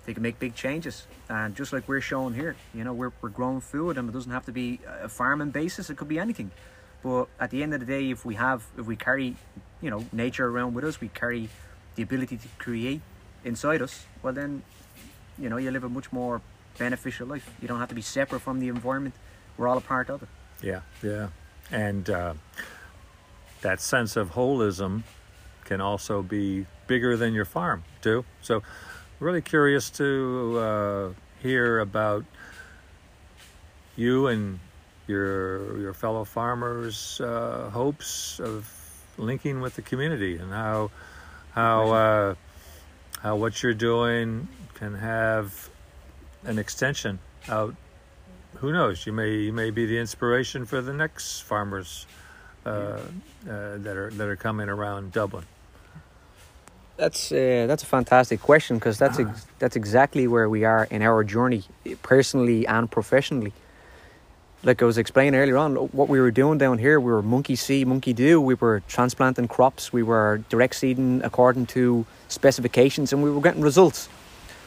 [0.06, 3.30] They can make big changes, and just like we're showing here, you know, we're we're
[3.30, 5.90] growing food, and it doesn't have to be a farming basis.
[5.90, 6.52] It could be anything.
[7.02, 9.36] But at the end of the day, if we have, if we carry,
[9.82, 11.50] you know, nature around with us, we carry
[11.96, 13.02] the ability to create
[13.44, 14.06] inside us.
[14.22, 14.64] Well, then,
[15.38, 16.42] you know, you live a much more
[16.78, 17.50] beneficial life.
[17.62, 19.16] You don't have to be separate from the environment.
[19.58, 20.30] We're all a part of it.
[20.62, 21.28] Yeah, yeah.
[21.72, 22.34] And uh,
[23.62, 25.04] that sense of holism
[25.66, 28.26] can also be bigger than your farm, too.
[28.42, 28.64] So,
[29.20, 31.10] really curious to uh,
[31.42, 32.26] hear about
[33.96, 34.60] you and
[35.08, 38.70] your your fellow farmers' uh, hopes of
[39.18, 40.92] linking with the community and how
[41.52, 42.36] how uh,
[43.24, 45.70] how what you're doing can have
[46.44, 47.74] an extension out.
[48.56, 49.08] Who knows?
[49.08, 52.06] You may you may be the inspiration for the next farmers
[52.66, 53.00] uh, uh,
[53.46, 55.46] that are that are coming around Dublin.
[56.98, 61.02] That's uh, that's a fantastic question because that's ex- that's exactly where we are in
[61.02, 61.64] our journey,
[62.04, 63.54] personally and professionally.
[64.66, 67.58] Like I was explaining earlier on, what we were doing down here, we were monkey
[67.58, 68.40] see, monkey do.
[68.40, 73.62] We were transplanting crops, we were direct seeding according to specifications, and we were getting
[73.62, 74.10] results.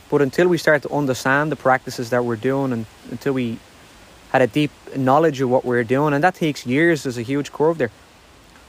[0.09, 3.59] But until we started to understand the practices that we're doing, and until we
[4.31, 7.03] had a deep knowledge of what we're doing, and that takes years.
[7.03, 7.91] There's a huge curve there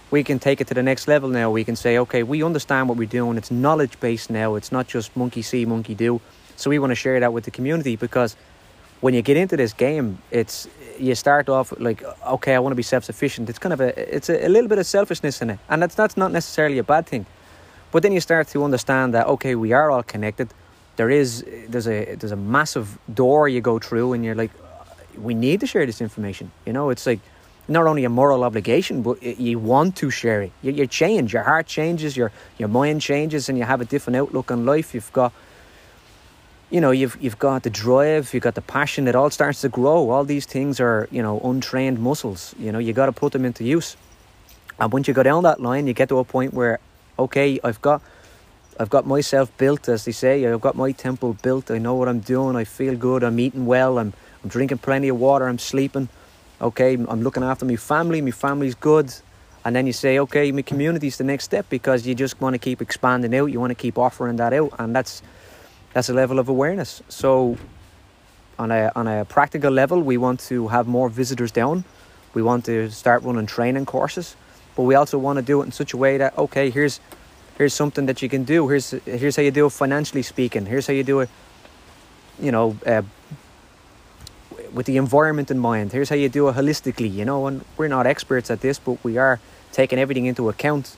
[0.10, 1.52] we can take it to the next level now.
[1.52, 3.38] We can say, okay, we understand what we're doing.
[3.38, 4.56] It's knowledge based now.
[4.56, 6.22] It's not just monkey see, monkey do.
[6.56, 8.36] So we want to share that with the community because
[9.02, 10.68] when you get into this game, it's
[10.98, 13.50] you start off like, okay, I want to be self sufficient.
[13.50, 15.94] It's kind of a it's a, a little bit of selfishness in it, and that's
[15.94, 17.26] that's not necessarily a bad thing.
[17.92, 20.50] But then you start to understand that okay, we are all connected.
[20.98, 24.52] There is there's a there's a massive door you go through, and you're like,
[25.18, 26.52] we need to share this information.
[26.66, 27.20] You know, it's like
[27.68, 30.52] not only a moral obligation, but you want to share it.
[30.62, 34.18] You, you change, your heart changes, your your mind changes, and you have a different
[34.18, 34.94] outlook on life.
[34.94, 35.34] You've got,
[36.70, 39.08] you know, you've you've got the drive, you've got the passion.
[39.08, 40.10] It all starts to grow.
[40.10, 42.56] All these things are, you know, untrained muscles.
[42.58, 43.98] You know, you got to put them into use.
[44.80, 46.80] And once you go down that line, you get to a point where,
[47.18, 48.02] okay, I've got.
[48.80, 50.46] I've got myself built, as they say.
[50.46, 51.72] I've got my temple built.
[51.72, 52.56] I know what I'm doing.
[52.56, 53.24] I feel good.
[53.24, 53.98] I'm eating well.
[53.98, 54.14] I'm,
[54.44, 55.48] I'm drinking plenty of water.
[55.48, 56.10] I'm sleeping
[56.60, 59.14] okay i'm looking after my family my family's good
[59.64, 62.58] and then you say okay my community's the next step because you just want to
[62.58, 65.22] keep expanding out you want to keep offering that out and that's
[65.94, 67.56] that's a level of awareness so
[68.58, 71.84] on a on a practical level we want to have more visitors down
[72.34, 74.36] we want to start running training courses
[74.78, 77.02] but we also want to do it in such a way that okay here's
[77.58, 80.88] here's something that you can do here's here's how you do it financially speaking here's
[80.88, 81.30] how you do it
[82.40, 83.02] you know uh,
[84.74, 85.92] with the environment in mind.
[85.92, 87.48] Here's how you do it holistically, you know.
[87.48, 89.40] And we're not experts at this, but we are
[89.72, 90.96] taking everything into account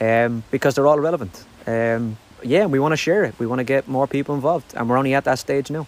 [0.00, 1.44] um, because they're all relevant.
[1.66, 3.34] Um, yeah, we want to share it.
[3.38, 5.86] We want to get more people involved, and we're only at that stage now.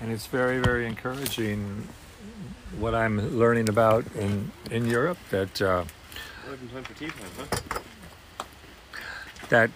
[0.00, 1.88] And it's very, very encouraging
[2.78, 5.84] what I'm learning about in in Europe that uh,
[9.48, 9.70] that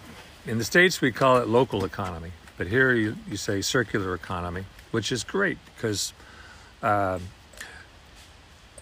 [0.46, 4.64] in the states we call it local economy, but here you, you say circular economy,
[4.90, 6.12] which is great because
[6.82, 7.18] uh,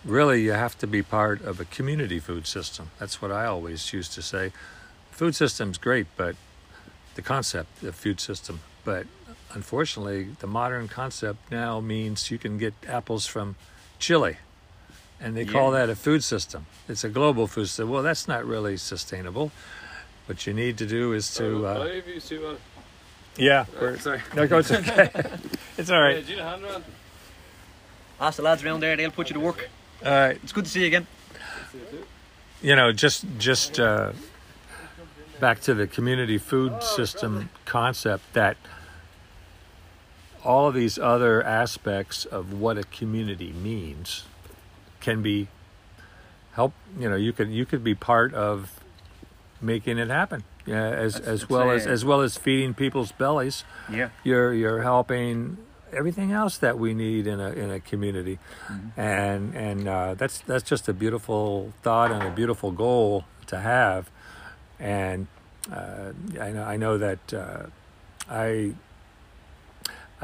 [0.05, 2.91] really you have to be part of a community food system.
[2.99, 4.53] That's what I always used to say.
[5.11, 6.37] Food system's great, but
[7.15, 9.07] the concept of food system, but
[9.53, 13.57] unfortunately, the modern concept now means you can get apples from
[14.05, 14.37] Chile,
[15.19, 16.67] and they call that a food system.
[16.89, 17.89] It's a global food system.
[17.89, 19.51] Well, that's not really sustainable.
[20.27, 22.55] What you need to do is to, uh, Five, you two, uh,
[23.39, 23.65] yeah.
[23.99, 24.21] sorry.
[24.37, 24.59] No, go.
[24.59, 25.11] It's okay.
[25.79, 26.27] it's all Hey, right.
[26.27, 26.63] do you hand?
[28.21, 29.71] Ask the lads around there; they'll put you to work.
[30.05, 30.39] All right.
[30.43, 31.07] It's good to see you again.
[31.73, 31.81] You
[32.71, 34.13] you know, just just uh,
[35.41, 38.57] back to the community food system concept that
[40.45, 44.25] all of these other aspects of what a community means
[45.01, 45.49] can be
[46.53, 46.73] help.
[46.99, 48.81] You know, you could you could be part of
[49.61, 50.45] making it happen.
[50.67, 53.65] Yeah, as That's- as well as as well as feeding people's bellies.
[53.91, 54.11] Yeah.
[54.23, 55.59] You're you're helping
[55.93, 58.39] everything else that we need in a in a community,
[58.97, 64.11] and and uh, that's that's just a beautiful thought and a beautiful goal to have,
[64.81, 65.27] and
[65.73, 67.67] uh, I know I know that uh,
[68.29, 68.73] I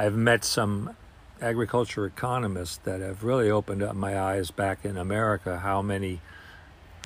[0.01, 0.97] I've met some
[1.43, 6.23] agriculture economists that have really opened up my eyes back in America how many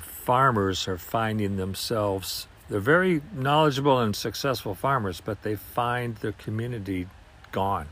[0.01, 2.47] farmers are finding themselves.
[2.69, 7.07] They're very knowledgeable and successful farmers, but they find their community
[7.51, 7.87] gone.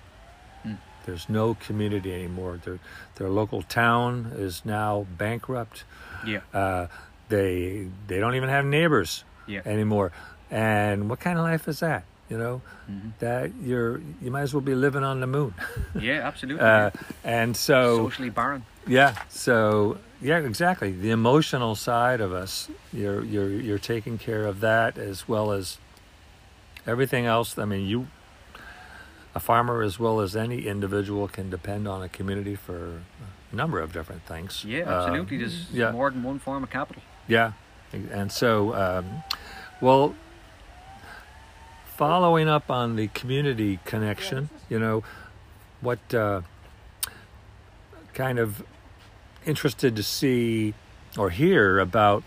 [0.66, 0.78] Mm.
[1.06, 2.62] There's no community anymore.
[2.64, 2.80] Their
[3.16, 5.84] their local town is now bankrupt.
[6.26, 6.40] Yeah.
[6.54, 6.88] Uh,
[7.28, 9.64] they they don't even have neighbors Yeah.
[9.66, 10.14] anymore.
[10.50, 12.06] And what kind of life is that?
[12.30, 13.12] You know, Mhm.
[13.20, 15.54] that you're you might as well be living on the moon.
[16.00, 16.64] Yeah, absolutely.
[16.66, 16.90] Uh,
[17.24, 18.66] and so Socially barren.
[18.88, 20.92] yeah, so yeah, exactly.
[20.94, 25.78] The emotional side of us, you're you're you're taking care of that as well as
[26.88, 27.58] everything else.
[27.58, 28.08] I mean, you
[29.36, 33.02] a farmer as well as any individual can depend on a community for
[33.52, 34.64] a number of different things.
[34.64, 35.38] Yeah, Um, absolutely.
[35.38, 35.92] There's yeah.
[35.92, 37.02] more than one form of capital.
[37.28, 37.54] Yeah,
[37.92, 39.24] and so, um,
[39.82, 40.14] well,
[41.96, 45.04] following up on the community connection, you know,
[45.82, 46.42] what uh,
[48.14, 48.64] kind of
[49.46, 50.74] interested to see
[51.18, 52.24] or hear about.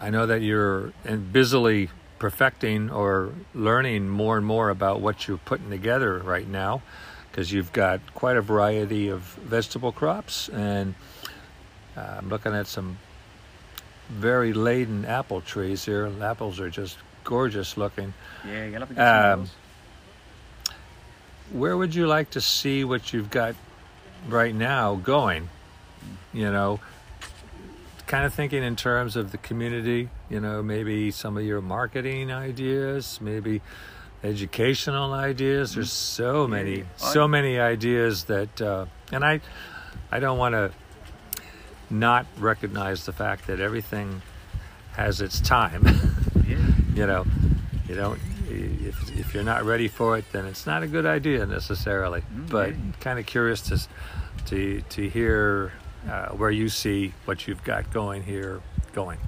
[0.00, 1.88] I know that you're in- busily
[2.18, 6.82] perfecting or learning more and more about what you're putting together right now
[7.30, 10.94] because you've got quite a variety of vegetable crops and
[11.96, 12.98] uh, I'm looking at some
[14.08, 16.10] very laden apple trees here.
[16.22, 16.96] Apples are just
[17.26, 18.14] gorgeous looking.
[18.46, 19.50] Yeah, have to get some Um.
[21.52, 23.54] Where would you like to see what you've got
[24.28, 25.50] right now going?
[26.32, 26.80] You know,
[28.06, 32.32] kind of thinking in terms of the community, you know, maybe some of your marketing
[32.32, 33.60] ideas, maybe
[34.24, 35.74] educational ideas.
[35.74, 39.40] There's so many, so many ideas that, uh, and I,
[40.10, 40.72] I don't want to
[41.90, 44.22] not recognize the fact that everything
[44.94, 45.86] has its time.
[46.96, 47.00] Yeah.
[47.00, 47.26] you know,
[47.88, 48.20] you don't.
[48.48, 52.22] If, if you're not ready for it, then it's not a good idea necessarily.
[52.22, 53.80] Mm, but kind of curious to
[54.46, 55.72] to to hear
[56.08, 58.60] uh, where you see what you've got going here
[58.92, 59.18] going.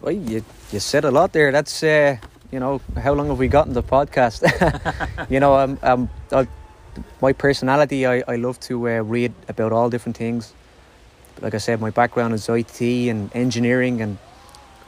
[0.00, 1.50] Well, you, you said a lot there.
[1.50, 2.16] That's, uh,
[2.52, 4.40] you know, how long have we gotten the podcast?
[5.30, 6.46] you know, um, um, I,
[7.20, 10.54] my personality, I, I love to uh, read about all different things.
[11.40, 14.16] Like I said, my background is IT and engineering, and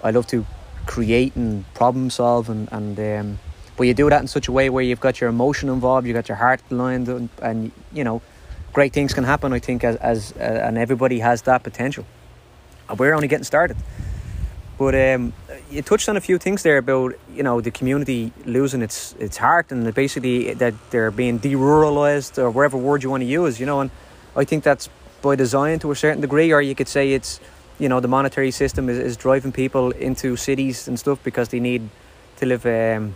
[0.02, 0.46] I love to
[0.86, 2.48] create and problem solve.
[2.48, 3.38] And, and um,
[3.76, 6.14] but you do that in such a way where you've got your emotion involved, you've
[6.14, 8.20] got your heart aligned, and, and you know,
[8.72, 9.52] great things can happen.
[9.52, 12.04] I think as, as uh, and everybody has that potential.
[12.88, 13.76] And we're only getting started.
[14.78, 15.32] But um,
[15.70, 19.36] you touched on a few things there about you know the community losing its its
[19.36, 23.58] heart and basically that they're being deruralized or whatever word you want to use.
[23.58, 23.90] You know, and
[24.36, 24.88] I think that's
[25.20, 27.40] by design to a certain degree, or you could say it's
[27.78, 31.60] you know the monetary system is, is driving people into cities and stuff because they
[31.60, 31.88] need
[32.36, 33.14] to live um,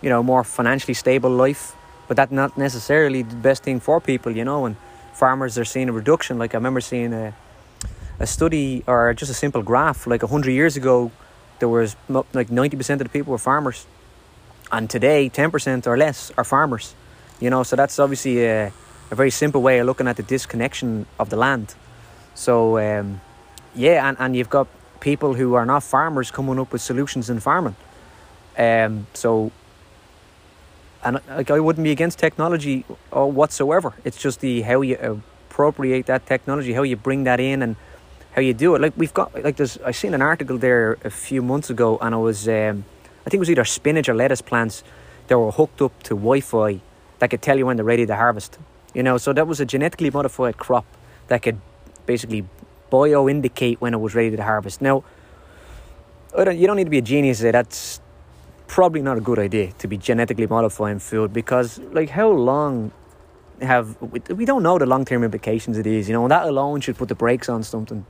[0.00, 1.74] you know more financially stable life.
[2.08, 4.36] But that's not necessarily the best thing for people.
[4.36, 4.76] You know, and
[5.14, 6.38] farmers are seeing a reduction.
[6.38, 7.34] Like I remember seeing a
[8.22, 11.10] a study or just a simple graph like 100 years ago
[11.58, 13.86] there was like 90% of the people were farmers
[14.70, 16.94] and today 10% or less are farmers
[17.40, 18.72] you know so that's obviously a,
[19.10, 21.74] a very simple way of looking at the disconnection of the land
[22.34, 23.20] so um,
[23.74, 24.66] yeah and, and you've got
[25.00, 27.76] people who are not farmers coming up with solutions in farming
[28.58, 29.50] um, so
[31.04, 34.96] and like I wouldn't be against technology whatsoever it's just the how you
[35.50, 37.76] appropriate that technology how you bring that in and
[38.34, 38.80] how you do it.
[38.80, 42.14] Like we've got like there's I seen an article there a few months ago, and
[42.14, 42.84] it was um,
[43.26, 44.82] I think it was either spinach or lettuce plants
[45.28, 46.80] that were hooked up to Wi-Fi
[47.18, 48.58] that could tell you when they're ready to harvest.
[48.94, 50.84] You know, so that was a genetically modified crop
[51.28, 51.58] that could
[52.04, 52.44] basically
[52.92, 54.82] bio indicate when it was ready to harvest.
[54.82, 55.02] Now,
[56.36, 58.00] don't, you don't need to be a genius to say that's
[58.66, 62.92] probably not a good idea to be genetically modifying food because like how long
[63.62, 66.46] have we, we don't know the long term implications of these, you know, and that
[66.46, 68.04] alone should put the brakes on something.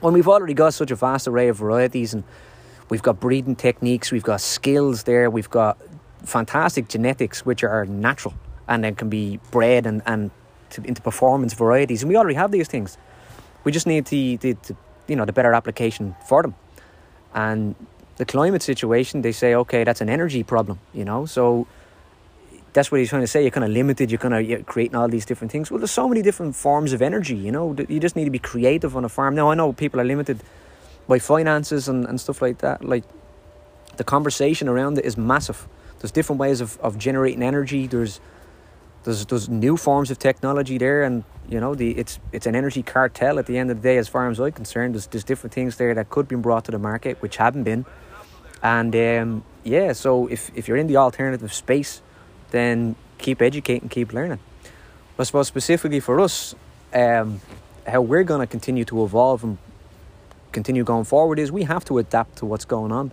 [0.00, 2.24] When we've already got such a vast array of varieties and
[2.88, 5.78] we've got breeding techniques, we've got skills there, we've got
[6.24, 8.34] fantastic genetics which are natural
[8.66, 10.30] and then can be bred and, and
[10.70, 12.96] to, into performance varieties, and we already have these things.
[13.64, 16.54] We just need the, the, the you know the better application for them.
[17.34, 17.74] And
[18.16, 21.66] the climate situation, they say, okay, that's an energy problem, you know, so
[22.72, 23.42] that's what he's trying to say.
[23.42, 24.10] You're kind of limited.
[24.10, 25.70] You're kind of you're creating all these different things.
[25.70, 27.34] Well, there's so many different forms of energy.
[27.34, 29.34] You know, you just need to be creative on a farm.
[29.34, 30.40] Now I know people are limited
[31.08, 32.84] by finances and, and stuff like that.
[32.84, 33.04] Like
[33.96, 35.66] the conversation around it is massive.
[35.98, 37.86] There's different ways of, of generating energy.
[37.86, 38.20] There's
[39.04, 42.82] there's there's new forms of technology there, and you know the it's it's an energy
[42.82, 43.96] cartel at the end of the day.
[43.98, 46.70] As far as I'm concerned, there's there's different things there that could be brought to
[46.70, 47.86] the market which haven't been,
[48.62, 49.92] and um, yeah.
[49.92, 52.02] So if if you're in the alternative space
[52.50, 54.38] then keep educating, keep learning.
[55.18, 56.54] I suppose specifically for us,
[56.94, 57.40] um,
[57.86, 59.58] how we're going to continue to evolve and
[60.52, 63.12] continue going forward is we have to adapt to what's going on.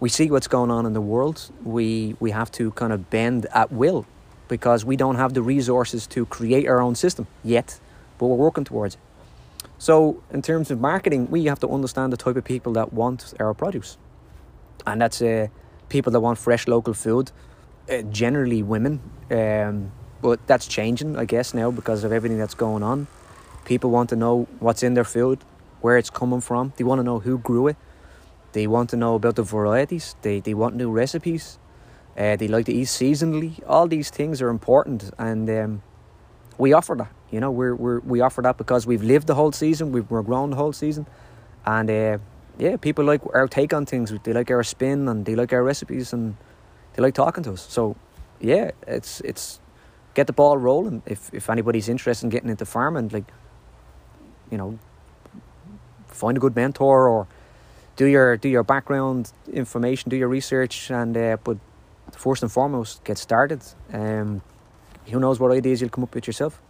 [0.00, 1.50] We see what's going on in the world.
[1.64, 4.06] We we have to kind of bend at will
[4.48, 7.78] because we don't have the resources to create our own system yet,
[8.18, 9.00] but we're working towards it.
[9.78, 13.34] So, in terms of marketing, we have to understand the type of people that want
[13.38, 13.96] our produce,
[14.86, 15.48] and that's uh,
[15.88, 17.30] people that want fresh local food,
[17.90, 19.00] uh, generally women.
[19.30, 23.06] Um, but that's changing, I guess, now because of everything that's going on.
[23.64, 25.38] People want to know what's in their food,
[25.80, 26.72] where it's coming from.
[26.76, 27.76] They want to know who grew it.
[28.52, 30.16] They want to know about the varieties.
[30.22, 31.58] They they want new recipes.
[32.18, 33.62] Uh, they like to eat seasonally.
[33.68, 35.82] All these things are important, and um,
[36.58, 37.12] we offer that.
[37.30, 40.22] You know, we're, we're we offer that because we've lived the whole season, we've we're
[40.22, 41.06] grown the whole season,
[41.64, 42.18] and uh,
[42.58, 44.12] yeah, people like our take on things.
[44.24, 46.36] They like our spin, and they like our recipes, and
[46.94, 47.64] they like talking to us.
[47.70, 47.94] So,
[48.40, 49.60] yeah, it's it's
[50.14, 51.02] get the ball rolling.
[51.06, 53.26] If if anybody's interested in getting into farming, like
[54.50, 54.76] you know,
[56.08, 57.28] find a good mentor or
[57.94, 61.58] do your do your background information, do your research, and uh, but
[62.12, 63.62] first and foremost, get started.
[63.92, 64.42] Um,
[65.06, 66.60] who knows what ideas you'll come up with yourself?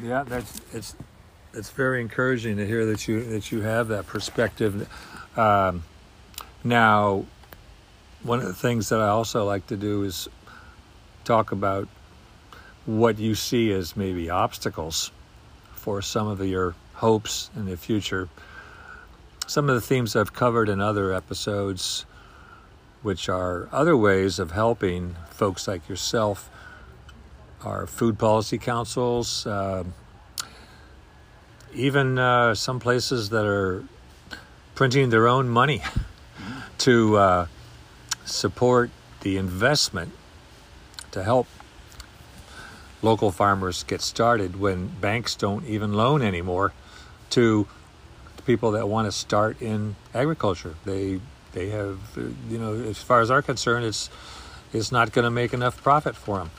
[0.00, 0.96] Yeah, that's it's
[1.52, 4.88] it's very encouraging to hear that you that you have that perspective.
[5.36, 5.84] Um,
[6.64, 7.26] now,
[8.22, 10.28] one of the things that I also like to do is
[11.24, 11.88] talk about
[12.86, 15.12] what you see as maybe obstacles
[15.74, 18.28] for some of your hopes in the future.
[19.46, 22.06] Some of the themes I've covered in other episodes,
[23.02, 26.48] which are other ways of helping folks like yourself
[27.64, 29.84] our food policy councils, uh,
[31.74, 33.84] even uh, some places that are
[34.74, 35.82] printing their own money
[36.78, 37.46] to uh,
[38.24, 38.90] support
[39.20, 40.12] the investment
[41.12, 41.46] to help
[43.00, 46.72] local farmers get started when banks don't even loan anymore
[47.30, 47.66] to
[48.46, 50.74] people that want to start in agriculture.
[50.84, 51.20] They
[51.52, 51.98] they have
[52.50, 54.10] you know as far as our concerned, it's
[54.72, 56.50] it's not going to make enough profit for them.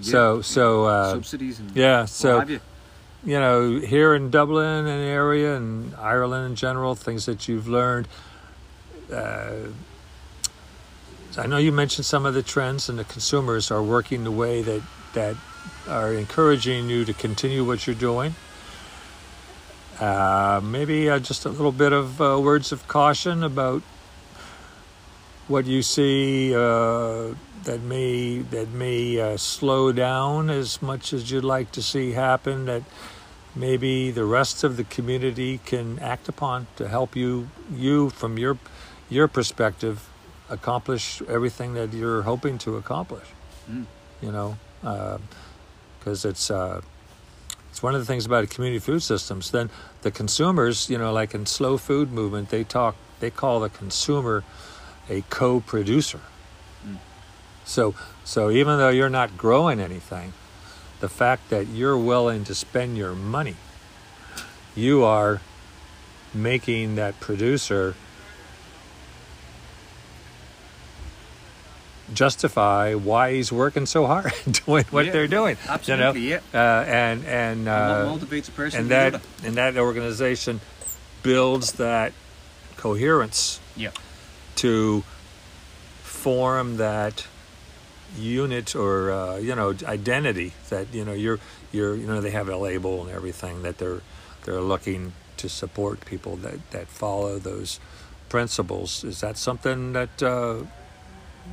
[0.00, 2.60] So so uh, subsidies and yeah so you.
[3.24, 8.08] you know here in Dublin and area and Ireland in general, things that you've learned.
[9.12, 9.68] Uh,
[11.36, 14.62] I know you mentioned some of the trends, and the consumers are working the way
[14.62, 14.82] that
[15.14, 15.36] that
[15.88, 18.34] are encouraging you to continue what you're doing.
[19.98, 23.82] Uh, maybe uh, just a little bit of uh, words of caution about
[25.50, 27.34] what you see uh,
[27.64, 32.66] that may that may uh, slow down as much as you'd like to see happen.
[32.66, 32.84] That
[33.54, 38.58] maybe the rest of the community can act upon to help you you from your
[39.10, 40.08] your perspective
[40.48, 43.26] accomplish everything that you're hoping to accomplish.
[43.70, 43.86] Mm.
[44.22, 44.56] You know,
[45.98, 46.50] because it's.
[46.50, 46.80] Uh,
[47.70, 49.52] it's one of the things about community food systems.
[49.52, 49.70] Then
[50.02, 54.42] the consumers, you know, like in slow food movement, they talk, they call the consumer
[55.08, 56.20] a co-producer.
[57.64, 57.94] So,
[58.24, 60.32] so even though you're not growing anything,
[60.98, 63.54] the fact that you're willing to spend your money,
[64.74, 65.40] you are
[66.34, 67.94] making that producer
[72.12, 74.32] justify why he's working so hard
[74.66, 75.56] doing what Yeah, they're doing.
[75.68, 76.58] absolutely, you know?
[76.60, 77.72] Uh, and and uh,
[78.10, 79.20] And motivates a person and that?
[79.44, 80.60] and that organization
[81.22, 82.12] builds that
[82.76, 83.90] coherence Yeah.
[84.56, 85.02] To
[86.02, 87.26] form that
[88.18, 91.38] unit or uh, you know identity that you know you're
[91.72, 94.02] you're you know they have a label and everything that they're
[94.44, 97.80] they're looking to support people that that follow those
[98.28, 99.04] principles.
[99.04, 100.64] Is that something that uh,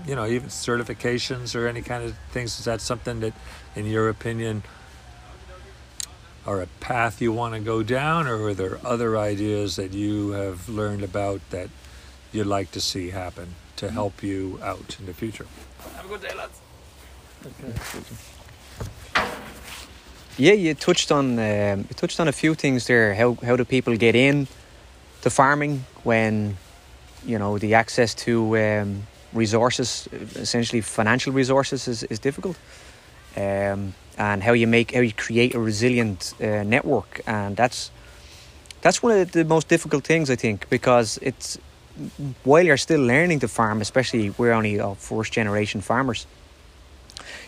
[0.06, 3.34] you know even certifications or any kind of things is that something that
[3.76, 4.64] in your opinion
[6.46, 10.32] are a path you want to go down or are there other ideas that you
[10.32, 11.70] have learned about that
[12.38, 15.48] you'd like to see happen to help you out in the future
[15.96, 16.60] Have a good day, lads.
[17.46, 17.74] Okay.
[20.38, 23.16] Yeah, you touched on um, you touched on a few things there.
[23.16, 24.48] How how do people get in
[25.22, 26.58] to farming when
[27.26, 32.58] you know the access to um, resources, essentially financial resources, is, is difficult,
[33.36, 37.92] um, and how you make how you create a resilient uh, network, and that's
[38.82, 41.58] that's one of the most difficult things I think because it's
[42.44, 46.28] while you're still learning to farm, especially we're only uh, first generation farmers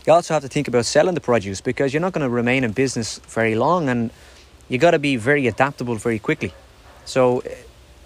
[0.06, 2.64] you also have to think about selling the produce because you're not going to remain
[2.64, 4.12] in business very long and
[4.68, 6.54] you got to be very adaptable very quickly
[7.06, 7.56] so eh,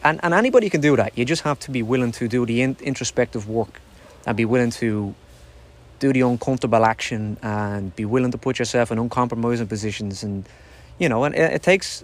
[0.03, 2.61] and, and anybody can do that you just have to be willing to do the
[2.61, 3.79] in, introspective work
[4.25, 5.15] and be willing to
[5.99, 10.45] do the uncomfortable action and be willing to put yourself in uncompromising positions and
[10.99, 12.03] you know, and it, it takes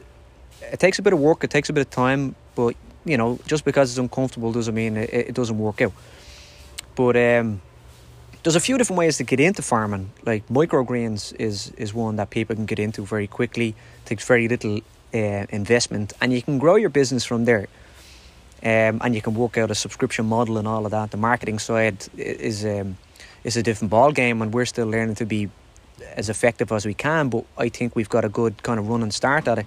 [0.61, 1.43] it takes a bit of work.
[1.43, 2.75] It takes a bit of time, but
[3.05, 5.93] you know, just because it's uncomfortable doesn't mean it, it doesn't work out.
[6.95, 7.61] But um,
[8.43, 10.11] there's a few different ways to get into farming.
[10.25, 13.75] Like microgreens is is one that people can get into very quickly.
[14.05, 14.79] Takes very little
[15.13, 17.67] uh, investment, and you can grow your business from there.
[18.61, 21.11] Um, and you can work out a subscription model and all of that.
[21.11, 22.97] The marketing side is um,
[23.43, 25.49] is a different ball game, and we're still learning to be
[26.15, 27.29] as effective as we can.
[27.29, 29.65] But I think we've got a good kind of run and start at it.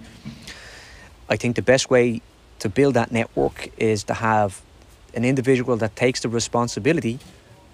[1.29, 2.21] I think the best way
[2.59, 4.61] to build that network is to have
[5.13, 7.19] an individual that takes the responsibility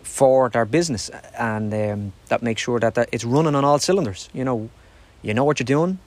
[0.03, 4.29] for their business and um, that makes sure that, that it's running on all cylinders.
[4.33, 4.69] You know,
[5.21, 5.99] you know what you're doing,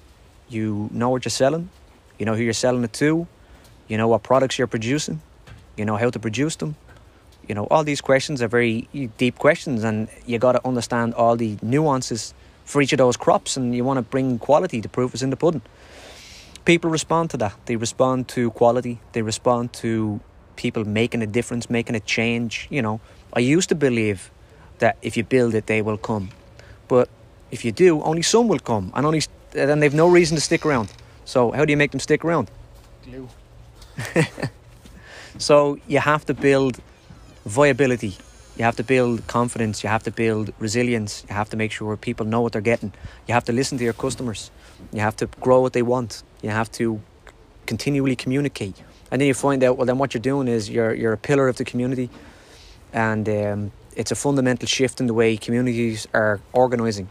[0.49, 1.71] you know what you're selling,
[2.19, 3.27] you know who you're selling it to,
[3.89, 5.23] you know what products you're producing,
[5.77, 6.77] you know how to produce them.
[7.49, 11.37] You know, all these questions are very deep questions, and you got to understand all
[11.37, 14.81] the nuances for each of those crops, and you want to bring quality.
[14.81, 15.63] The proof is in the pudding.
[16.65, 17.55] People respond to that.
[17.67, 19.01] They respond to quality.
[19.13, 20.21] They respond to
[20.57, 22.69] people making a difference, making a change.
[22.71, 23.01] You know,
[23.33, 24.31] I used to believe
[24.79, 26.29] that if you build it, they will come,
[26.89, 27.09] but
[27.51, 30.65] if you do, only some will come, and only then they've no reason to stick
[30.67, 30.93] around.
[31.25, 32.51] So how do you make them stick around?
[33.05, 33.29] Glue.
[35.39, 36.81] so you have to build
[37.45, 38.17] viability.
[38.57, 39.83] You have to build confidence.
[39.83, 41.25] You have to build resilience.
[41.29, 42.93] You have to make sure people know what they're getting.
[43.27, 44.51] You have to listen to your customers.
[44.93, 46.23] You have to grow what they want.
[46.43, 47.01] You have to
[47.67, 48.83] continually communicate.
[49.11, 51.49] And then you find out, well, then what you're doing is you're, you're a pillar
[51.49, 52.11] of the community.
[52.93, 57.09] And um, it's a fundamental shift in the way communities are organising.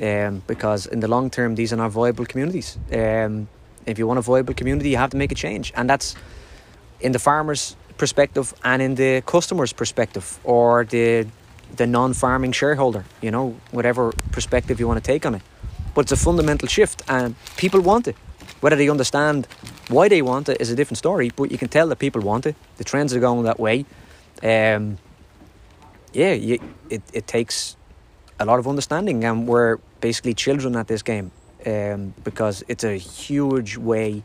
[0.00, 2.78] Um, because in the long term, these are not viable communities.
[2.92, 3.48] Um,
[3.84, 5.72] if you want a viable community, you have to make a change.
[5.76, 6.14] And that's
[7.00, 11.26] in the farmers' perspective and in the customer's perspective or the
[11.76, 15.42] the non-farming shareholder, you know, whatever perspective you want to take on it.
[15.94, 18.16] But it's a fundamental shift and people want it.
[18.60, 19.46] Whether they understand
[19.88, 22.46] why they want it is a different story, but you can tell that people want
[22.46, 22.56] it.
[22.76, 23.86] The trends are going that way.
[24.42, 24.98] Um,
[26.12, 27.76] yeah, you, it, it takes
[28.38, 31.30] a lot of understanding, and we're basically children at this game
[31.66, 34.22] um, because it's a huge way,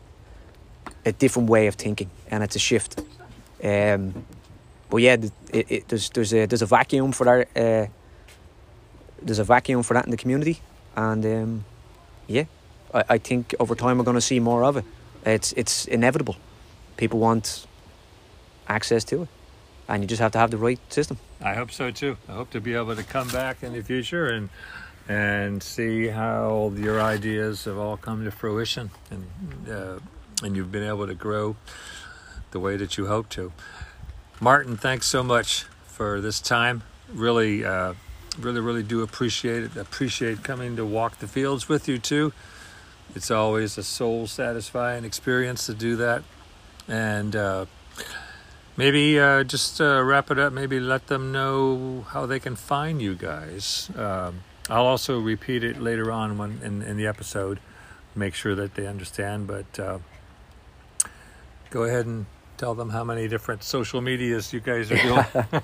[1.05, 2.99] a different way of thinking, and it's a shift.
[3.63, 4.26] Um,
[4.89, 5.18] but yeah,
[5.51, 7.47] it, it, there's there's a there's a vacuum for that.
[7.55, 7.88] Uh,
[9.22, 10.61] there's a vacuum for that in the community,
[10.95, 11.65] and um,
[12.27, 12.45] yeah,
[12.93, 14.85] I, I think over time we're going to see more of it.
[15.25, 16.35] It's it's inevitable.
[16.97, 17.65] People want
[18.67, 19.29] access to it,
[19.87, 21.17] and you just have to have the right system.
[21.41, 22.17] I hope so too.
[22.29, 24.49] I hope to be able to come back in the future and
[25.07, 29.99] and see how your ideas have all come to fruition and uh,
[30.43, 31.55] and you've been able to grow
[32.51, 33.51] the way that you hope to.
[34.39, 36.83] Martin, thanks so much for this time.
[37.13, 37.93] Really, uh,
[38.39, 39.75] really, really do appreciate it.
[39.75, 42.33] Appreciate coming to walk the fields with you too.
[43.15, 46.23] It's always a soul satisfying experience to do that.
[46.88, 47.65] And uh,
[48.77, 53.01] maybe uh, just uh, wrap it up, maybe let them know how they can find
[53.01, 53.89] you guys.
[53.95, 57.59] Um, I'll also repeat it later on when, in, in the episode,
[58.15, 59.47] make sure that they understand.
[59.47, 59.99] But uh,
[61.69, 62.25] go ahead and
[62.57, 65.63] tell them how many different social medias you guys are doing.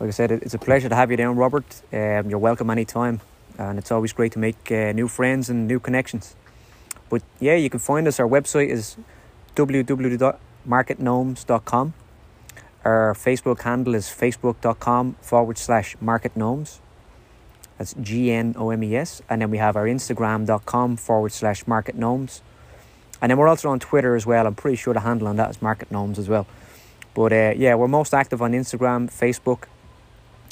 [0.00, 1.64] like I said, it's a pleasure to have you down, Robert.
[1.92, 3.20] Um, you're welcome anytime,
[3.58, 6.36] and it's always great to make uh, new friends and new connections.
[7.08, 8.18] But yeah, you can find us.
[8.18, 8.96] Our website is
[9.56, 11.94] www.marketgnomes.com.
[12.84, 16.80] Our Facebook handle is facebook.com forward slash marketgnomes.
[17.78, 19.22] That's G N O M E S.
[19.28, 22.40] And then we have our Instagram.com forward slash marketgnomes.
[23.22, 24.46] And then we're also on Twitter as well.
[24.46, 26.46] I'm pretty sure the handle on that is marketgnomes as well.
[27.14, 29.64] But uh, yeah, we're most active on Instagram, Facebook,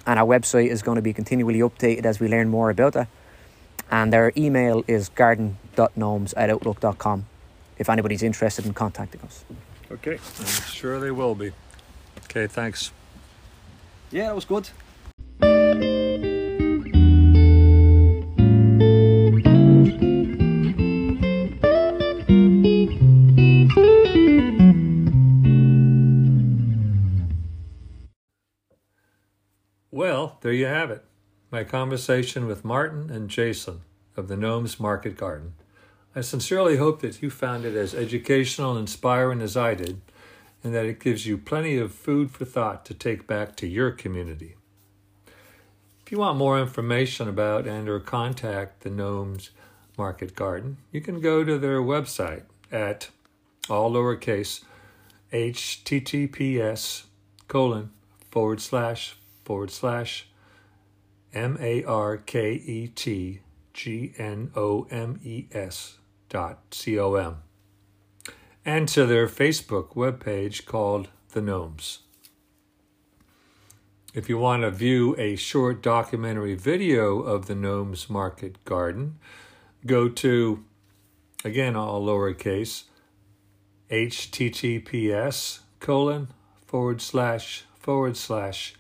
[0.07, 3.09] and our website is going to be continually updated as we learn more about that.
[3.91, 7.27] And our email is garden.gnomes at outlook.com
[7.79, 9.45] if anybody's interested in contacting us.
[9.91, 11.53] okay, I'm sure they will be.
[12.25, 12.93] Okay, thanks.
[14.11, 14.69] Yeah, that was good.
[30.43, 31.05] There you have it.
[31.51, 33.83] My conversation with Martin and Jason
[34.17, 35.55] of the Gnomes Market Garden.
[36.15, 40.01] I sincerely hope that you found it as educational and inspiring as I did,
[40.63, 43.93] and that it gives you plenty of food for thought to take back to your
[43.93, 44.57] community.
[46.05, 49.51] If you want more information about and or contact the Gnomes
[49.97, 53.11] Market Garden, you can go to their website at
[53.71, 54.65] all lowercase
[55.33, 57.05] https
[57.49, 57.91] colon
[58.31, 60.27] forward slash forward slash
[61.35, 63.41] M A R K E T
[63.73, 67.39] G N O M E S dot C O M,
[68.65, 72.01] and to their Facebook webpage called The Gnomes.
[74.15, 79.19] If you want to view a short documentary video of the Gnomes Market Garden,
[79.87, 80.65] go to,
[81.47, 82.85] again, all lowercase,
[83.91, 86.29] https colon
[86.67, 88.75] forward slash forward slash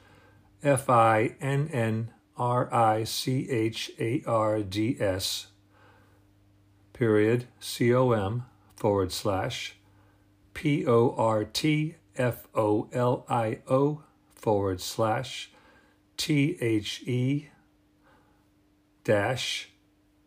[0.62, 5.49] F I N N R I C H A R D S
[6.93, 8.45] period C O M
[8.76, 9.76] forward slash
[10.55, 14.03] P O R T F O L I O
[14.35, 15.51] forward slash
[16.16, 17.49] T H E
[19.05, 19.70] dash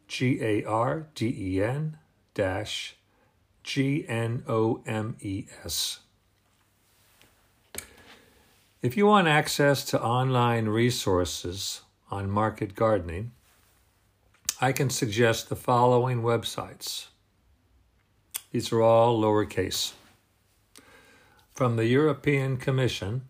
[0.07, 1.97] G A R D E N
[2.33, 2.95] dash
[3.63, 5.99] G N O M E S.
[8.81, 13.31] If you want access to online resources on market gardening,
[14.61, 17.07] I can suggest the following websites.
[18.51, 19.93] These are all lowercase.
[21.53, 23.23] From the European Commission,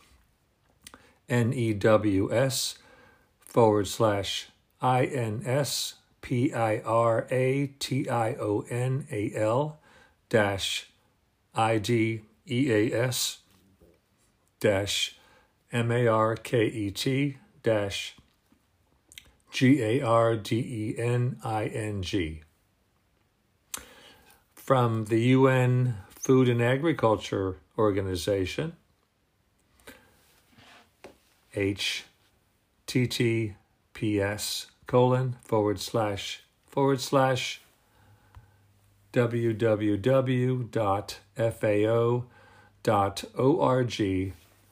[1.29, 2.79] n-e-w-s
[3.41, 4.49] forward slash
[4.81, 7.29] I-N-S P-I-R-A-T-I-O-N-A-L
[10.29, 10.91] dash
[11.55, 13.39] I-D-E-A-S
[14.61, 15.17] dash
[15.73, 18.17] M-A-R-K-E-T dash
[19.51, 20.03] G-A-R-D-E-N-I-N-G.
[24.55, 28.75] From the UN Food and Agriculture Organization,
[31.55, 31.97] https
[34.87, 37.61] colon forward slash forward slash
[39.13, 39.93] www.fao.org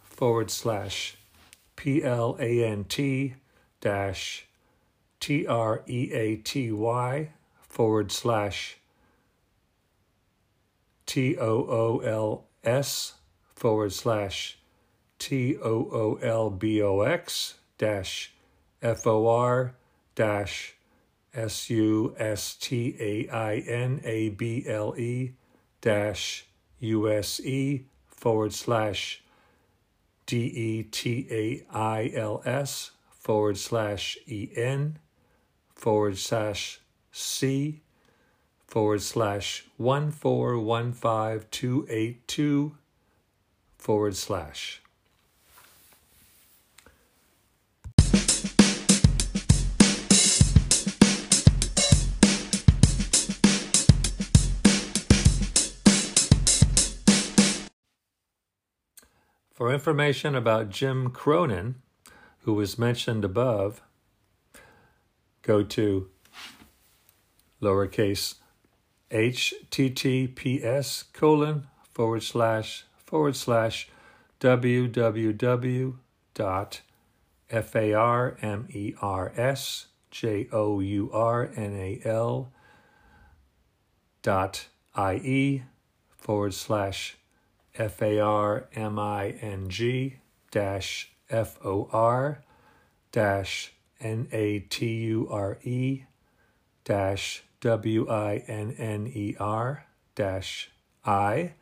[0.05, 1.17] forward slash
[1.77, 2.97] plant
[3.81, 4.48] dash
[5.21, 6.79] t-r-e-a-t-y
[7.61, 8.79] forward slash
[11.07, 12.45] t-o-o-l-s
[13.55, 14.59] forward slash
[15.19, 16.15] t-o-o-l-b-o-x
[17.79, 18.33] dash
[18.83, 19.75] f-o-r
[20.15, 20.77] dash
[21.35, 25.33] S U S T A I N A B L E
[25.81, 26.47] dash
[26.81, 29.23] U S E forward slash
[30.27, 34.99] D E T A I L S forward slash E N
[35.79, 36.81] forward slash
[37.13, 37.81] C
[38.67, 42.77] forward slash one four one five two eight two
[43.79, 44.83] forward slash.
[59.53, 61.77] For information about Jim Cronin,
[62.41, 63.83] who was mentioned above,
[65.43, 66.09] go to
[67.63, 68.35] lowercase
[69.11, 73.89] https colon forward slash forward slash
[74.41, 75.95] www
[76.35, 76.83] dot
[77.51, 77.87] f-a-r-m-e-r-s
[80.11, 80.53] j-o-u-r-n-a-l
[84.23, 85.63] dot i-e
[86.17, 87.17] forward slash
[87.77, 90.17] F A R M I N G
[90.51, 92.43] dash F O R
[93.13, 96.05] dash N A T U R E
[96.85, 99.85] dash W I N N E R
[100.15, 100.71] dash
[101.05, 101.55] I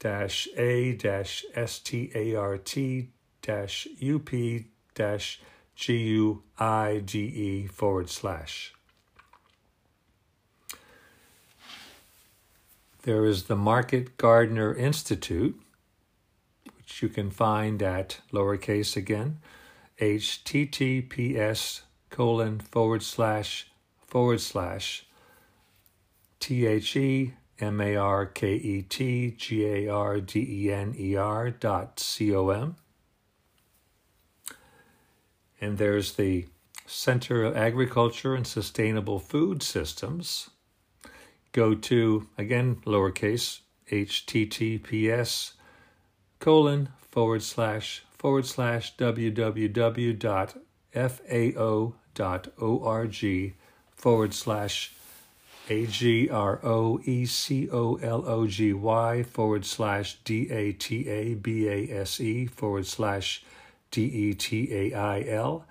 [0.05, 3.09] Dash A dash S T A R T
[3.41, 5.41] dash U P dash
[5.75, 8.75] G U I D E forward slash.
[13.05, 15.59] There is the Market Gardener Institute,
[16.77, 19.39] which you can find at lowercase again,
[19.99, 21.81] https
[22.11, 23.69] colon forward slash
[24.07, 25.07] forward slash
[26.41, 30.95] T H E M A R K E T G A R D E N
[30.99, 32.77] E R dot C O M.
[35.61, 36.47] And there's the
[36.87, 40.51] Center of Agriculture and Sustainable Food Systems.
[41.53, 45.53] Go to, again, lowercase, https
[46.41, 49.75] colon forward slash forward slash www.fao.org
[53.95, 54.94] forward slash
[55.69, 60.73] a G R O E C O L O G Y forward slash D A
[60.73, 63.45] T A B A S E forward slash
[63.91, 65.67] D E T A I L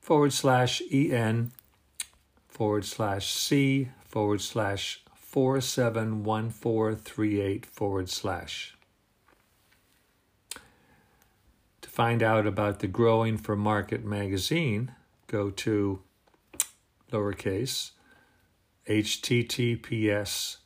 [0.00, 1.52] forward slash E N
[2.48, 8.76] forward slash C forward slash 471438 forward slash.
[11.80, 14.92] To find out about the Growing for Market magazine,
[15.26, 16.00] go to
[17.10, 17.92] lowercase
[18.86, 20.56] https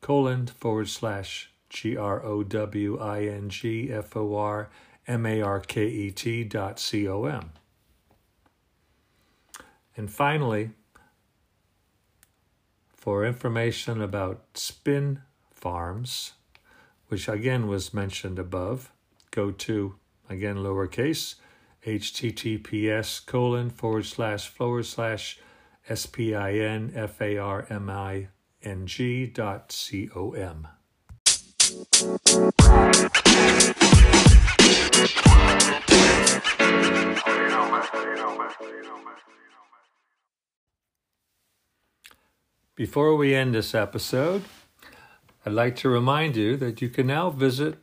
[0.00, 4.68] colon forward slash G R O W I N G F O R
[5.06, 7.52] M A R K E T dot C O M.
[9.96, 10.70] And finally,
[12.88, 16.32] for information about spin farms,
[17.08, 18.92] which again was mentioned above,
[19.30, 19.94] go to
[20.28, 21.36] again lowercase
[21.86, 25.38] https colon forward slash forward slash
[25.88, 28.28] S P I N F A R M I
[28.62, 30.68] N G dot C O M.
[42.76, 44.44] Before we end this episode,
[45.44, 47.78] I'd like to remind you that you can now visit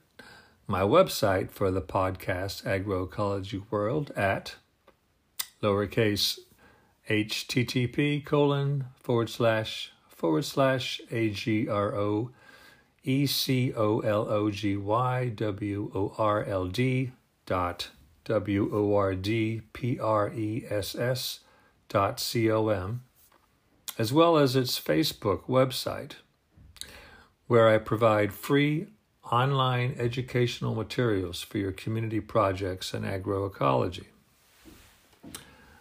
[0.65, 4.55] my website for the podcast Agroecology World at
[5.61, 6.39] lowercase
[7.09, 12.31] http colon forward slash forward slash a g r o
[13.03, 17.11] e c o l o g y w o r l d
[17.45, 17.89] dot
[18.25, 21.39] w o r d p r e s s
[21.87, 23.03] dot c o m
[23.97, 26.13] as well as its Facebook website
[27.47, 28.87] where I provide free
[29.31, 34.07] online educational materials for your community projects in agroecology.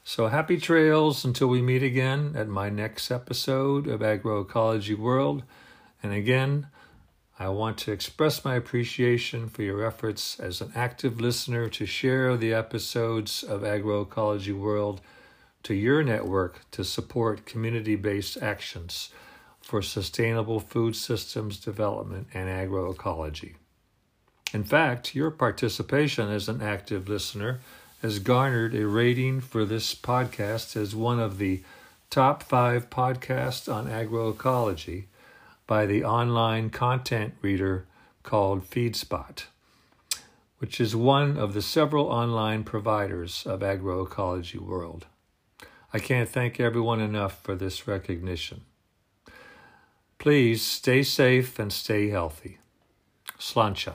[0.09, 5.43] So happy trails until we meet again at my next episode of Agroecology World.
[6.01, 6.69] And again,
[7.41, 12.37] I want to express my appreciation for your efforts as an active listener to share
[12.37, 15.01] the episodes of Agroecology World
[15.65, 19.11] to your network to support community based actions
[19.61, 23.55] for sustainable food systems development and agroecology.
[24.55, 27.59] In fact, your participation as an active listener
[28.03, 31.62] has garnered a rating for this podcast as one of the
[32.11, 35.05] top five podcasts on agroecology
[35.66, 37.86] by the online content reader
[38.22, 39.44] called FeedSpot,
[40.59, 45.07] which is one of the several online providers of Agroecology World.
[45.92, 48.62] I can't thank everyone enough for this recognition.
[50.18, 52.59] Please stay safe and stay healthy.
[53.38, 53.94] Sláinte.